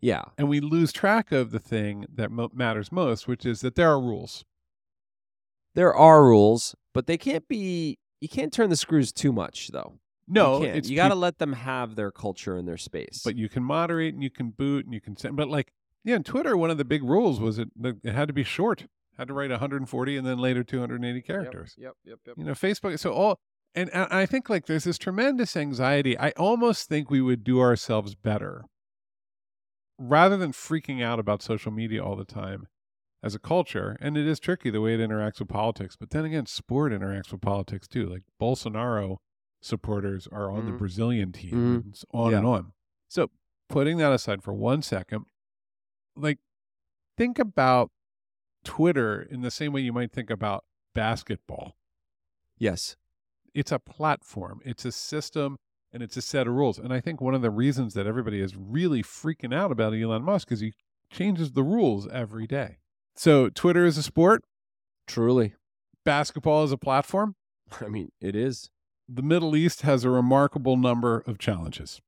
yeah, 0.00 0.24
and 0.36 0.48
we 0.48 0.60
lose 0.60 0.92
track 0.92 1.32
of 1.32 1.50
the 1.50 1.58
thing 1.58 2.06
that 2.12 2.30
mo- 2.30 2.50
matters 2.52 2.92
most, 2.92 3.26
which 3.26 3.46
is 3.46 3.60
that 3.60 3.76
there 3.76 3.90
are 3.90 4.00
rules. 4.00 4.44
there 5.74 5.94
are 5.94 6.24
rules, 6.24 6.74
but 6.92 7.06
they 7.06 7.16
can't 7.18 7.48
be. 7.48 7.98
You 8.20 8.28
can't 8.28 8.52
turn 8.52 8.70
the 8.70 8.76
screws 8.76 9.12
too 9.12 9.32
much, 9.32 9.68
though. 9.68 9.98
No, 10.28 10.62
you, 10.62 10.68
it's 10.68 10.88
you 10.88 10.96
got 10.96 11.08
to 11.08 11.14
peop- 11.14 11.20
let 11.22 11.38
them 11.38 11.52
have 11.52 11.94
their 11.94 12.10
culture 12.10 12.56
and 12.56 12.66
their 12.66 12.76
space. 12.76 13.22
but 13.24 13.36
you 13.36 13.48
can 13.48 13.62
moderate 13.62 14.14
and 14.14 14.22
you 14.22 14.30
can 14.30 14.50
boot 14.50 14.84
and 14.84 14.92
you 14.92 15.00
can 15.00 15.16
send. 15.16 15.36
But 15.36 15.48
like, 15.48 15.72
yeah, 16.04 16.16
in 16.16 16.24
Twitter, 16.24 16.56
one 16.56 16.70
of 16.70 16.78
the 16.78 16.84
big 16.84 17.02
rules 17.02 17.40
was 17.40 17.58
it 17.58 17.68
it 17.82 18.12
had 18.12 18.28
to 18.28 18.34
be 18.34 18.42
short, 18.44 18.86
had 19.18 19.28
to 19.28 19.34
write 19.34 19.50
140 19.50 20.16
and 20.16 20.26
then 20.26 20.38
later 20.38 20.64
280 20.64 21.22
characters. 21.22 21.74
Yep, 21.78 21.92
yep, 22.04 22.18
yep. 22.26 22.36
You 22.38 22.44
know, 22.44 22.52
Facebook. 22.52 22.98
So 22.98 23.12
all, 23.12 23.38
and 23.74 23.90
I 23.92 24.26
think 24.26 24.48
like 24.48 24.66
there's 24.66 24.84
this 24.84 24.98
tremendous 24.98 25.56
anxiety. 25.56 26.18
I 26.18 26.30
almost 26.30 26.88
think 26.88 27.10
we 27.10 27.20
would 27.20 27.44
do 27.44 27.60
ourselves 27.60 28.14
better 28.14 28.64
rather 29.98 30.36
than 30.36 30.52
freaking 30.52 31.02
out 31.02 31.18
about 31.18 31.42
social 31.42 31.72
media 31.72 32.02
all 32.04 32.16
the 32.16 32.24
time 32.24 32.66
as 33.22 33.34
a 33.34 33.38
culture. 33.38 33.96
And 34.00 34.16
it 34.16 34.26
is 34.26 34.38
tricky 34.40 34.70
the 34.70 34.80
way 34.80 34.94
it 34.94 35.00
interacts 35.00 35.38
with 35.38 35.48
politics. 35.48 35.96
But 35.98 36.10
then 36.10 36.24
again, 36.24 36.46
sport 36.46 36.92
interacts 36.92 37.32
with 37.32 37.40
politics 37.40 37.88
too. 37.88 38.06
Like 38.08 38.22
Bolsonaro 38.40 39.18
supporters 39.66 40.26
are 40.28 40.50
on 40.50 40.64
the 40.66 40.72
Mhm. 40.72 40.78
Brazilian 40.78 41.32
team, 41.32 41.52
Mhm. 41.54 41.84
and 41.84 42.02
on 42.12 42.30
Yeah. 42.32 42.38
and 42.38 42.46
on. 42.46 42.72
So 43.08 43.30
putting 43.68 43.98
that 43.98 44.12
aside 44.12 44.42
for 44.42 44.54
one 44.54 44.80
second, 44.82 45.26
like 46.14 46.38
think 47.16 47.38
about 47.38 47.90
Twitter 48.64 49.20
in 49.22 49.42
the 49.42 49.50
same 49.50 49.72
way 49.72 49.80
you 49.80 49.92
might 49.92 50.12
think 50.12 50.30
about 50.30 50.64
basketball 50.94 51.76
Yes, 52.58 52.96
it's 53.52 53.70
a 53.70 53.78
platform, 53.78 54.62
it's 54.64 54.86
a 54.86 54.92
system, 54.92 55.58
and 55.92 56.02
it's 56.02 56.16
a 56.16 56.22
set 56.22 56.46
of 56.46 56.54
rules. 56.54 56.78
And 56.78 56.90
I 56.90 57.00
think 57.00 57.20
one 57.20 57.34
of 57.34 57.42
the 57.42 57.50
reasons 57.50 57.92
that 57.92 58.06
everybody 58.06 58.40
is 58.40 58.56
really 58.56 59.02
freaking 59.02 59.52
out 59.54 59.70
about 59.70 59.92
Elon 59.92 60.22
Musk 60.22 60.50
is 60.50 60.60
he 60.60 60.72
changes 61.10 61.52
the 61.52 61.62
rules 61.62 62.08
every 62.08 62.46
day. 62.46 62.78
So 63.14 63.50
Twitter 63.50 63.84
is 63.84 63.98
a 63.98 64.02
sport, 64.02 64.42
truly. 65.06 65.54
basketball 66.04 66.64
is 66.64 66.72
a 66.72 66.78
platform. 66.78 67.34
I 67.82 67.88
mean, 67.88 68.10
it 68.20 68.34
is. 68.34 68.70
The 69.08 69.22
Middle 69.22 69.54
East 69.54 69.82
has 69.82 70.04
a 70.04 70.10
remarkable 70.10 70.76
number 70.76 71.20
of 71.26 71.38
challenges. 71.38 72.00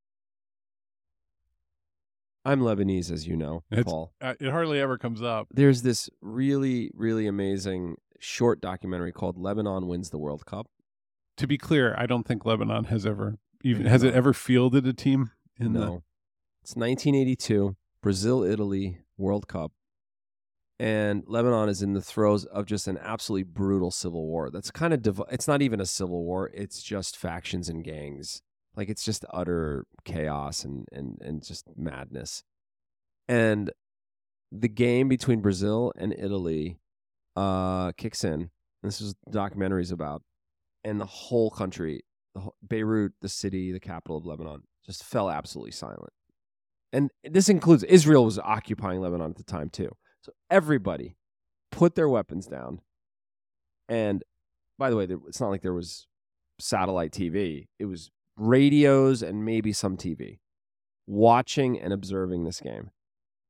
I'm 2.45 2.61
Lebanese, 2.61 3.11
as 3.11 3.27
you 3.27 3.37
know, 3.37 3.63
It's- 3.71 3.85
Paul. 3.85 4.15
Uh, 4.21 4.35
it 4.41 4.51
hardly 4.51 4.81
ever 4.81 4.97
comes 4.97 5.23
up. 5.23 5.49
There's 5.53 5.83
this 5.83 6.09
really, 6.21 6.91
really 6.95 7.27
amazing 7.27 7.97
short 8.19 8.61
documentary 8.61 9.13
called 9.13 9.37
"Lebanon 9.37 9.87
Wins 9.87 10.11
the 10.11 10.19
World 10.19 10.47
Cup." 10.47 10.69
To 11.37 11.47
be 11.47 11.59
clear, 11.59 11.95
I 11.97 12.07
don't 12.07 12.27
think 12.27 12.45
Lebanon 12.45 12.85
has 12.85 13.05
ever 13.07 13.39
even 13.63 13.87
has 13.87 14.03
it 14.03 14.15
ever 14.15 14.33
fielded 14.33 14.87
a 14.87 14.93
team 14.93 15.31
in 15.57 15.73
the 15.73 15.81
no, 15.81 16.03
it's 16.63 16.75
1982, 16.75 17.77
Brazil, 18.01 18.43
Italy 18.43 19.03
World 19.17 19.47
Cup, 19.47 19.73
and 20.79 21.25
Lebanon 21.27 21.69
is 21.69 21.83
in 21.83 21.93
the 21.93 22.03
throes 22.03 22.45
of 22.45 22.67
just 22.67 22.87
an 22.87 22.99
absolutely 22.99 23.45
brutal 23.45 23.91
civil 23.91 24.27
war. 24.27 24.51
That's 24.51 24.71
kind 24.71 24.95
of 24.95 25.03
div- 25.03 25.23
it's 25.31 25.49
not 25.49 25.63
even 25.63 25.81
a 25.81 25.87
civil 25.87 26.25
war; 26.25 26.51
it's 26.55 26.83
just 26.83 27.17
factions 27.17 27.69
and 27.69 27.83
gangs. 27.85 28.43
Like 28.77 28.89
it's 28.89 29.05
just 29.05 29.25
utter 29.33 29.87
chaos 30.05 30.65
and 30.65 30.87
and 30.93 31.19
and 31.21 31.45
just 31.45 31.67
madness. 31.77 32.45
And 33.29 33.71
the 34.53 34.69
game 34.69 35.09
between 35.09 35.41
Brazil 35.41 35.93
and 35.97 36.15
Italy 36.17 36.79
uh, 37.37 37.93
kicks 37.93 38.25
in, 38.25 38.51
This 38.83 39.01
is 39.01 39.15
documentaries 39.31 39.93
about, 39.93 40.23
and 40.85 41.01
the 41.01 41.07
whole 41.07 41.51
country, 41.51 42.03
the 42.35 42.41
whole, 42.41 42.55
Beirut, 42.67 43.13
the 43.21 43.29
city, 43.29 43.73
the 43.73 43.81
capital 43.81 44.17
of 44.17 44.25
Lebanon, 44.25 44.63
just 44.87 45.05
fell 45.05 45.31
absolutely 45.31 45.73
silent. 45.73 46.13
And 46.93 47.11
this 47.23 47.49
includes 47.49 47.85
Israel 47.85 48.25
was 48.25 48.39
occupying 48.39 49.01
Lebanon 49.01 49.31
at 49.31 49.37
the 49.37 49.45
time 49.45 49.69
too. 49.69 49.91
So 50.29 50.35
everybody 50.51 51.17
put 51.73 51.95
their 51.95 52.09
weapons 52.09 52.47
down. 52.47 52.83
And 53.89 54.23
by 54.79 54.91
the 54.91 54.97
way, 54.97 55.07
there, 55.07 55.17
it's 55.27 55.41
not 55.41 55.49
like 55.49 55.63
there 55.63 55.73
was 55.73 56.07
satellite 56.59 57.13
TV. 57.13 57.69
It 57.79 57.87
was 57.87 58.11
radios 58.37 59.23
and 59.23 59.43
maybe 59.43 59.73
some 59.73 59.97
TV, 59.97 60.41
watching 61.07 61.81
and 61.81 61.95
observing 61.95 62.45
this 62.45 62.61
game. 62.61 62.91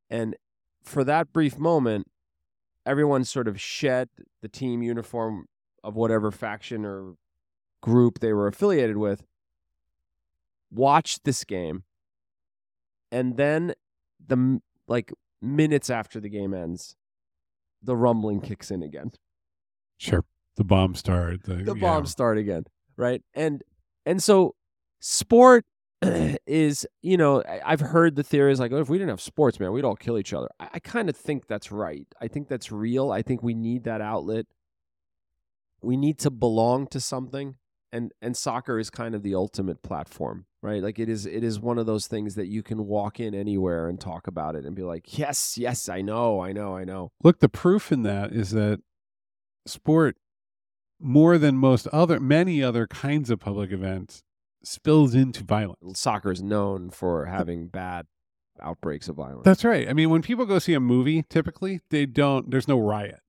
And 0.09 0.37
for 0.85 1.03
that 1.03 1.33
brief 1.33 1.59
moment, 1.59 2.07
everyone 2.87 3.25
sort 3.25 3.49
of 3.49 3.61
shed 3.61 4.09
the 4.41 4.49
team 4.49 4.81
uniform 4.81 5.47
of 5.83 5.97
whatever 5.97 6.31
faction 6.31 6.85
or 6.85 7.14
group 7.83 8.21
they 8.21 8.33
were 8.33 8.47
affiliated 8.47 8.99
with, 8.99 9.25
watched 10.71 11.25
this 11.25 11.43
game, 11.43 11.83
and 13.11 13.37
then 13.37 13.75
the 14.25 14.61
like 14.87 15.12
minutes 15.40 15.90
after 15.90 16.20
the 16.20 16.29
game 16.29 16.55
ends, 16.55 16.96
the 17.83 17.96
rumbling 17.96 18.40
kicks 18.40 18.70
in 18.70 18.83
again. 18.83 19.12
Sure. 19.98 20.24
The 20.57 20.64
bomb 20.64 20.94
start. 20.94 21.44
The, 21.44 21.57
The 21.57 21.74
yeah. 21.74 21.81
bombs 21.81 22.11
start 22.11 22.38
again, 22.38 22.64
right? 22.96 23.22
And 23.35 23.62
and 24.05 24.22
so 24.22 24.55
sport 25.01 25.64
is, 26.46 26.87
you 27.03 27.16
know, 27.16 27.42
I've 27.64 27.81
heard 27.81 28.16
the 28.16 28.22
theories 28.22 28.61
like, 28.61 28.72
oh, 28.72 28.79
if 28.79 28.88
we 28.88 28.98
didn't 28.98 29.11
have 29.11 29.20
sports, 29.20 29.61
man, 29.61 29.72
we'd 29.72 29.85
all 29.85 29.96
kill 29.96 30.18
each 30.18 30.33
other. 30.33 30.48
I, 30.59 30.68
I 30.74 30.79
kind 30.81 31.09
of 31.09 31.16
think 31.16 31.46
that's 31.46 31.70
right. 31.70 32.07
I 32.20 32.29
think 32.29 32.48
that's 32.48 32.72
real. 32.72 33.11
I 33.12 33.22
think 33.22 33.42
we 33.42 33.55
need 33.55 33.85
that 33.85 34.01
outlet. 34.01 34.46
We 35.81 35.96
need 35.96 36.18
to 36.20 36.31
belong 36.31 36.88
to 36.88 37.01
something, 37.01 37.55
and 37.92 38.12
and 38.20 38.37
soccer 38.37 38.81
is 38.81 38.90
kind 38.90 39.14
of 39.14 39.22
the 39.22 39.37
ultimate 39.37 39.81
platform, 39.83 40.46
right? 40.62 40.83
Like 40.83 40.99
it 40.99 41.09
is 41.09 41.27
it 41.27 41.44
is 41.44 41.61
one 41.61 41.79
of 41.79 41.87
those 41.87 42.07
things 42.07 42.35
that 42.37 42.47
you 42.47 42.62
can 42.62 42.87
walk 42.87 43.21
in 43.21 43.35
anywhere 43.35 43.88
and 43.88 44.01
talk 44.01 44.27
about 44.27 44.55
it 44.57 44.64
and 44.64 44.75
be 44.75 44.83
like, 44.83 45.18
yes, 45.18 45.57
yes, 45.59 45.88
I 45.88 46.01
know, 46.03 46.40
I 46.40 46.53
know, 46.53 46.77
I 46.77 46.85
know. 46.85 47.11
Look, 47.23 47.40
the 47.40 47.49
proof 47.49 47.90
in 47.92 48.03
that 48.03 48.33
is 48.33 48.51
that 48.51 48.81
sport, 49.66 50.16
more 51.01 51.38
than 51.38 51.57
most 51.57 51.87
other, 51.88 52.18
many 52.21 52.62
other 52.62 52.87
kinds 52.87 53.31
of 53.31 53.38
public 53.40 53.71
events, 53.73 54.23
spills 54.64 55.14
into 55.14 55.44
violence. 55.44 56.01
Soccer 56.01 56.33
is 56.33 56.42
known 56.42 56.90
for 56.90 57.27
having 57.27 57.68
bad 57.68 58.07
outbreaks 58.61 59.09
of 59.09 59.14
violence. 59.16 59.44
That's 59.44 59.64
right. 59.64 59.88
I 59.88 59.92
mean, 59.92 60.11
when 60.11 60.23
people 60.23 60.44
go 60.47 60.59
see 60.59 60.75
a 60.75 60.81
movie, 60.81 61.23
typically 61.31 61.81
they 61.90 62.07
don't. 62.07 62.51
There's 62.51 62.66
no 62.68 62.79
riot. 62.79 63.21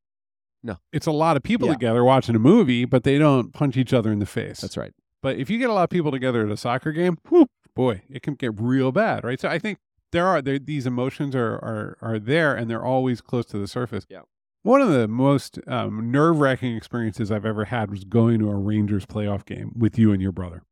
No. 0.62 0.76
it's 0.92 1.06
a 1.08 1.12
lot 1.14 1.38
of 1.38 1.44
people 1.44 1.68
Yeah. 1.68 1.74
together 1.76 2.04
watching 2.04 2.36
a 2.36 2.40
movie, 2.40 2.84
but 2.84 3.04
they 3.06 3.18
don't 3.18 3.54
punch 3.54 3.78
each 3.78 3.94
other 3.94 4.12
in 4.12 4.20
the 4.20 4.26
face. 4.26 4.60
That's 4.60 4.76
right. 4.76 4.92
But 5.22 5.38
if 5.38 5.50
you 5.50 5.58
get 5.58 5.70
a 5.70 5.74
lot 5.74 5.84
of 5.84 5.90
people 5.90 6.12
together 6.12 6.46
at 6.46 6.52
a 6.52 6.58
soccer 6.58 6.92
game, 6.92 7.18
whew, 7.28 7.48
boy, 7.76 8.04
it 8.10 8.22
can 8.22 8.36
get 8.36 8.60
real 8.60 8.92
bad, 8.92 9.24
right? 9.24 9.40
So 9.40 9.50
I 9.50 9.60
think 9.60 9.80
there 10.12 10.28
are 10.28 10.42
there, 10.42 10.60
these 10.60 10.86
emotions 10.86 11.36
are, 11.36 11.56
are 11.56 11.98
are 12.02 12.20
there, 12.20 12.56
and 12.56 12.70
they're 12.70 12.84
always 12.84 13.22
close 13.22 13.46
to 13.48 13.58
the 13.58 13.68
surface. 13.68 14.06
Yeah. 14.10 14.22
One 14.64 14.82
of 14.82 14.90
the 14.90 15.08
most 15.08 15.60
um, 15.68 16.12
nerve 16.12 16.40
wracking 16.40 16.76
experiences 16.76 17.32
I've 17.32 17.46
ever 17.46 17.66
had 17.66 17.90
was 17.90 18.04
going 18.04 18.40
to 18.40 18.50
a 18.50 18.56
Rangers 18.56 19.06
playoff 19.06 19.46
game 19.46 19.72
with 19.78 19.98
you 19.98 20.12
and 20.12 20.22
your 20.22 20.34
brother. 20.34 20.64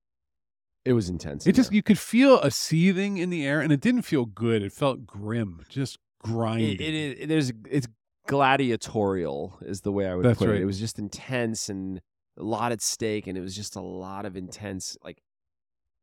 It 0.83 0.93
was 0.93 1.09
intense. 1.09 1.47
It 1.47 1.53
just 1.53 1.71
you 1.71 1.83
could 1.83 1.99
feel 1.99 2.39
a 2.39 2.51
seething 2.51 3.17
in 3.17 3.29
the 3.29 3.45
air, 3.45 3.59
and 3.61 3.71
it 3.71 3.81
didn't 3.81 4.03
feel 4.03 4.25
good. 4.25 4.61
It 4.61 4.71
felt 4.71 5.05
grim, 5.05 5.65
just 5.69 5.99
grinding. 6.21 6.75
it, 6.75 6.81
it, 6.81 7.19
it 7.19 7.27
there's 7.27 7.51
it's 7.69 7.87
gladiatorial 8.27 9.57
is 9.61 9.81
the 9.81 9.91
way 9.91 10.07
I 10.07 10.15
would 10.15 10.25
That's 10.25 10.39
put 10.39 10.49
right. 10.49 10.57
it. 10.57 10.61
It 10.61 10.65
was 10.65 10.79
just 10.79 10.99
intense 10.99 11.69
and 11.69 12.01
a 12.37 12.43
lot 12.43 12.71
at 12.71 12.81
stake, 12.81 13.27
and 13.27 13.37
it 13.37 13.41
was 13.41 13.55
just 13.55 13.75
a 13.75 13.81
lot 13.81 14.25
of 14.25 14.35
intense 14.37 14.97
like. 15.03 15.21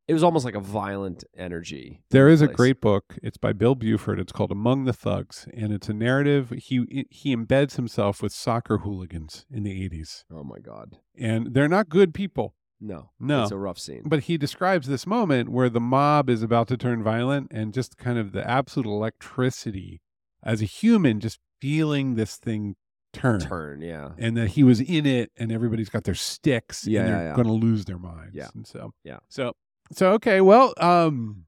It 0.07 0.12
was 0.12 0.23
almost 0.23 0.44
like 0.44 0.55
a 0.55 0.61
violent 0.61 1.25
energy. 1.35 2.03
There 2.11 2.29
is 2.29 2.42
a 2.42 2.47
great 2.47 2.83
book. 2.83 3.16
It's 3.23 3.38
by 3.38 3.55
Bill 3.55 3.75
Buford. 3.75 4.20
It's 4.20 4.33
called 4.33 4.53
Among 4.53 4.85
the 4.85 4.92
Thugs, 4.92 5.47
and 5.55 5.73
it's 5.73 5.88
a 5.88 5.94
narrative. 5.94 6.51
He 6.51 7.07
he 7.11 7.35
embeds 7.35 7.77
himself 7.77 8.23
with 8.23 8.33
soccer 8.33 8.79
hooligans 8.79 9.47
in 9.51 9.62
the 9.62 9.88
'80s, 9.88 10.25
Oh 10.31 10.44
my 10.44 10.59
god, 10.59 10.99
and 11.16 11.55
they're 11.55 11.68
not 11.68 11.88
good 11.88 12.12
people. 12.12 12.55
no, 12.81 13.12
No. 13.18 13.44
it's 13.44 13.51
a 13.53 13.57
rough 13.57 13.79
scene. 13.79 14.03
But 14.05 14.25
he 14.25 14.37
describes 14.37 14.88
this 14.88 15.07
moment 15.07 15.49
where 15.49 15.70
the 15.70 15.81
mob 15.81 16.29
is 16.29 16.42
about 16.42 16.68
to 16.68 16.77
turn 16.77 17.03
violent, 17.03 17.51
and 17.51 17.73
just 17.73 17.97
kind 17.97 18.18
of 18.18 18.33
the 18.33 18.47
absolute 18.47 18.87
electricity 18.87 20.03
as 20.42 20.61
a 20.61 20.66
human, 20.66 21.18
just 21.18 21.38
feeling 21.62 22.14
this 22.16 22.37
thing 22.37 22.77
turn, 23.14 23.40
Turn, 23.40 23.81
yeah, 23.81 24.11
and 24.18 24.37
that 24.37 24.48
he 24.48 24.62
was 24.62 24.81
in 24.81 25.07
it, 25.07 25.31
and 25.37 25.50
everybody's 25.53 25.88
got 25.88 26.05
their 26.05 26.14
sticks, 26.14 26.87
Yeah, 26.87 27.00
and 27.00 27.09
they're 27.09 27.16
yeah, 27.22 27.29
yeah. 27.31 27.35
going 27.37 27.46
to 27.48 27.53
lose 27.55 27.85
their 27.87 27.98
minds. 27.98 28.35
Yeah. 28.35 28.48
and 28.55 28.66
so 28.66 28.92
Yeah. 29.05 29.18
so 29.29 29.53
so 29.92 30.12
okay. 30.12 30.40
Well, 30.40 30.72
um, 30.79 31.46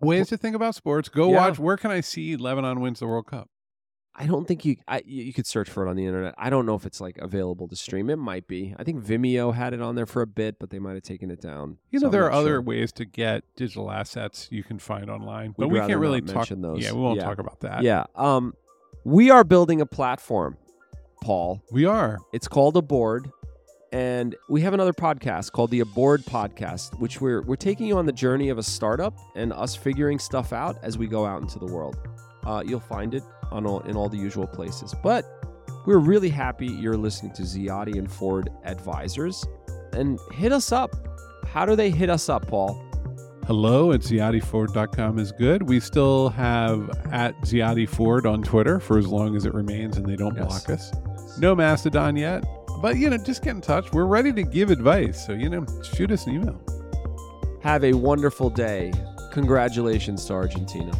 ways 0.00 0.28
to 0.28 0.36
think 0.36 0.54
about 0.56 0.74
sports. 0.74 1.08
Go 1.08 1.30
Yeah. 1.30 1.36
watch. 1.48 1.58
Where 1.58 1.76
can 1.76 1.90
I 1.90 2.00
see 2.00 2.36
Lebanon 2.36 2.80
wins 2.80 3.00
the 3.00 3.06
World 3.06 3.26
Cup? 3.26 3.48
I 4.16 4.26
don't 4.26 4.46
think 4.46 4.64
you, 4.64 4.76
I, 4.86 5.02
you 5.04 5.32
could 5.32 5.44
search 5.44 5.68
for 5.68 5.84
it 5.84 5.90
on 5.90 5.96
the 5.96 6.06
internet. 6.06 6.36
I 6.38 6.48
don't 6.48 6.66
know 6.66 6.76
if 6.76 6.86
it's 6.86 7.00
like 7.00 7.18
available 7.18 7.66
to 7.66 7.74
stream. 7.74 8.08
It 8.08 8.14
might 8.16 8.46
be. 8.46 8.72
I 8.78 8.84
think 8.84 9.04
Vimeo 9.04 9.52
had 9.52 9.74
it 9.74 9.80
on 9.82 9.96
there 9.96 10.06
for 10.06 10.22
a 10.22 10.26
bit, 10.26 10.60
but 10.60 10.70
they 10.70 10.78
might 10.78 10.94
have 10.94 11.02
taken 11.02 11.32
it 11.32 11.40
down. 11.40 11.78
You 11.90 11.98
So 11.98 12.04
know, 12.04 12.08
I'm 12.08 12.12
there 12.12 12.24
are 12.26 12.30
not 12.30 12.38
other 12.38 12.48
sure. 12.50 12.62
ways 12.62 12.92
to 12.92 13.04
get 13.04 13.42
digital 13.56 13.90
assets 13.90 14.46
you 14.52 14.62
can 14.62 14.78
find 14.78 15.10
online, 15.10 15.52
but 15.58 15.66
We'd 15.68 15.80
we 15.82 15.88
can't 15.88 15.98
really 16.00 16.20
not 16.20 16.28
talk. 16.28 16.36
mention 16.36 16.62
those. 16.62 16.84
Yeah, 16.84 16.92
we 16.92 17.00
won't 17.00 17.18
Yeah. 17.18 17.24
talk 17.24 17.40
about 17.40 17.58
that. 17.60 17.82
Yeah. 17.82 18.04
Um, 18.14 18.54
we 19.04 19.30
are 19.32 19.42
building 19.42 19.80
a 19.80 19.86
platform, 19.86 20.58
Paul. 21.24 21.62
we 21.72 21.84
are. 21.86 22.18
It's 22.32 22.46
called 22.46 22.76
Aboard, 22.76 23.30
and 23.92 24.36
we 24.48 24.60
have 24.60 24.74
another 24.74 24.92
podcast 24.92 25.52
called 25.52 25.70
the 25.70 25.80
Aboard 25.80 26.22
Podcast, 26.24 26.98
which 27.00 27.20
we're 27.20 27.42
we're 27.42 27.56
taking 27.56 27.86
you 27.86 27.96
on 27.98 28.06
the 28.06 28.12
journey 28.12 28.50
of 28.50 28.58
a 28.58 28.62
startup 28.62 29.14
and 29.34 29.52
us 29.52 29.74
figuring 29.74 30.18
stuff 30.18 30.52
out 30.52 30.76
as 30.82 30.98
we 30.98 31.06
go 31.06 31.24
out 31.26 31.40
into 31.42 31.58
the 31.58 31.66
world. 31.72 31.96
Uh, 32.44 32.62
you'll 32.66 32.78
find 32.80 33.14
it 33.14 33.22
on 33.50 33.66
all, 33.66 33.80
in 33.80 33.96
all 33.96 34.08
the 34.08 34.18
usual 34.18 34.46
places. 34.46 34.94
But 35.02 35.24
we're 35.86 35.98
really 35.98 36.28
happy 36.28 36.66
you're 36.66 36.96
listening 36.96 37.32
to 37.34 37.42
Ziade 37.42 37.96
and 37.96 38.10
Ford 38.10 38.50
Advisors, 38.64 39.44
and 39.94 40.18
hit 40.32 40.52
us 40.52 40.72
up. 40.72 40.94
How 41.46 41.64
do 41.64 41.74
they 41.76 41.90
hit 41.90 42.10
us 42.10 42.28
up, 42.28 42.46
Paul? 42.46 42.80
Hello 43.46 43.92
at 43.92 44.00
ZiadeFord.com 44.00 45.18
is 45.18 45.30
good. 45.32 45.68
We 45.68 45.78
still 45.78 46.30
have 46.30 46.88
at 47.12 47.38
Ziade 47.42 47.86
Ford 47.88 48.24
on 48.26 48.42
Twitter 48.42 48.80
for 48.80 48.98
as 48.98 49.06
long 49.06 49.36
as 49.36 49.44
it 49.44 49.52
remains 49.52 49.98
and 49.98 50.06
they 50.06 50.16
don't 50.16 50.34
Yes. 50.34 50.46
block 50.46 50.70
us. 50.70 50.90
No 51.38 51.54
Mastodon 51.54 52.16
yet, 52.16 52.44
but 52.80 52.96
you 52.96 53.10
know, 53.10 53.18
just 53.18 53.42
get 53.42 53.56
in 53.56 53.60
touch. 53.60 53.92
We're 53.92 54.06
ready 54.06 54.32
to 54.32 54.42
give 54.42 54.70
advice. 54.70 55.26
So, 55.26 55.32
you 55.32 55.48
know, 55.48 55.66
shoot 55.94 56.10
us 56.10 56.26
an 56.26 56.34
email. 56.34 56.60
Have 57.62 57.82
a 57.84 57.92
wonderful 57.92 58.50
day. 58.50 58.92
Congratulations 59.32 60.24
to 60.26 60.34
Argentina. 60.34 60.92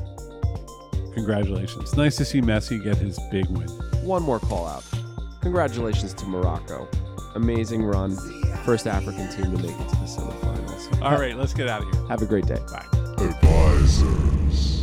Congratulations. 1.14 1.96
Nice 1.96 2.16
to 2.16 2.24
see 2.24 2.40
Messi 2.40 2.82
get 2.82 2.96
his 2.96 3.18
big 3.30 3.46
win. 3.50 3.68
one 4.02 4.22
more 4.22 4.40
call 4.40 4.66
out. 4.66 4.84
Congratulations 5.42 6.14
to 6.14 6.26
Morocco. 6.26 6.88
Amazing 7.36 7.84
run. 7.84 8.16
First 8.64 8.86
African 8.86 9.28
team 9.30 9.56
to 9.56 9.62
make 9.62 9.78
it 9.78 9.88
to 9.90 9.96
the 9.96 10.06
semifinals. 10.06 11.02
All 11.02 11.18
right, 11.18 11.36
let's 11.36 11.54
get 11.54 11.68
out 11.68 11.82
of 11.82 11.92
here. 11.92 12.06
Have 12.08 12.22
a 12.22 12.26
great 12.26 12.46
day. 12.46 12.58
Bye. 12.72 12.86
Advisors. 13.18 14.73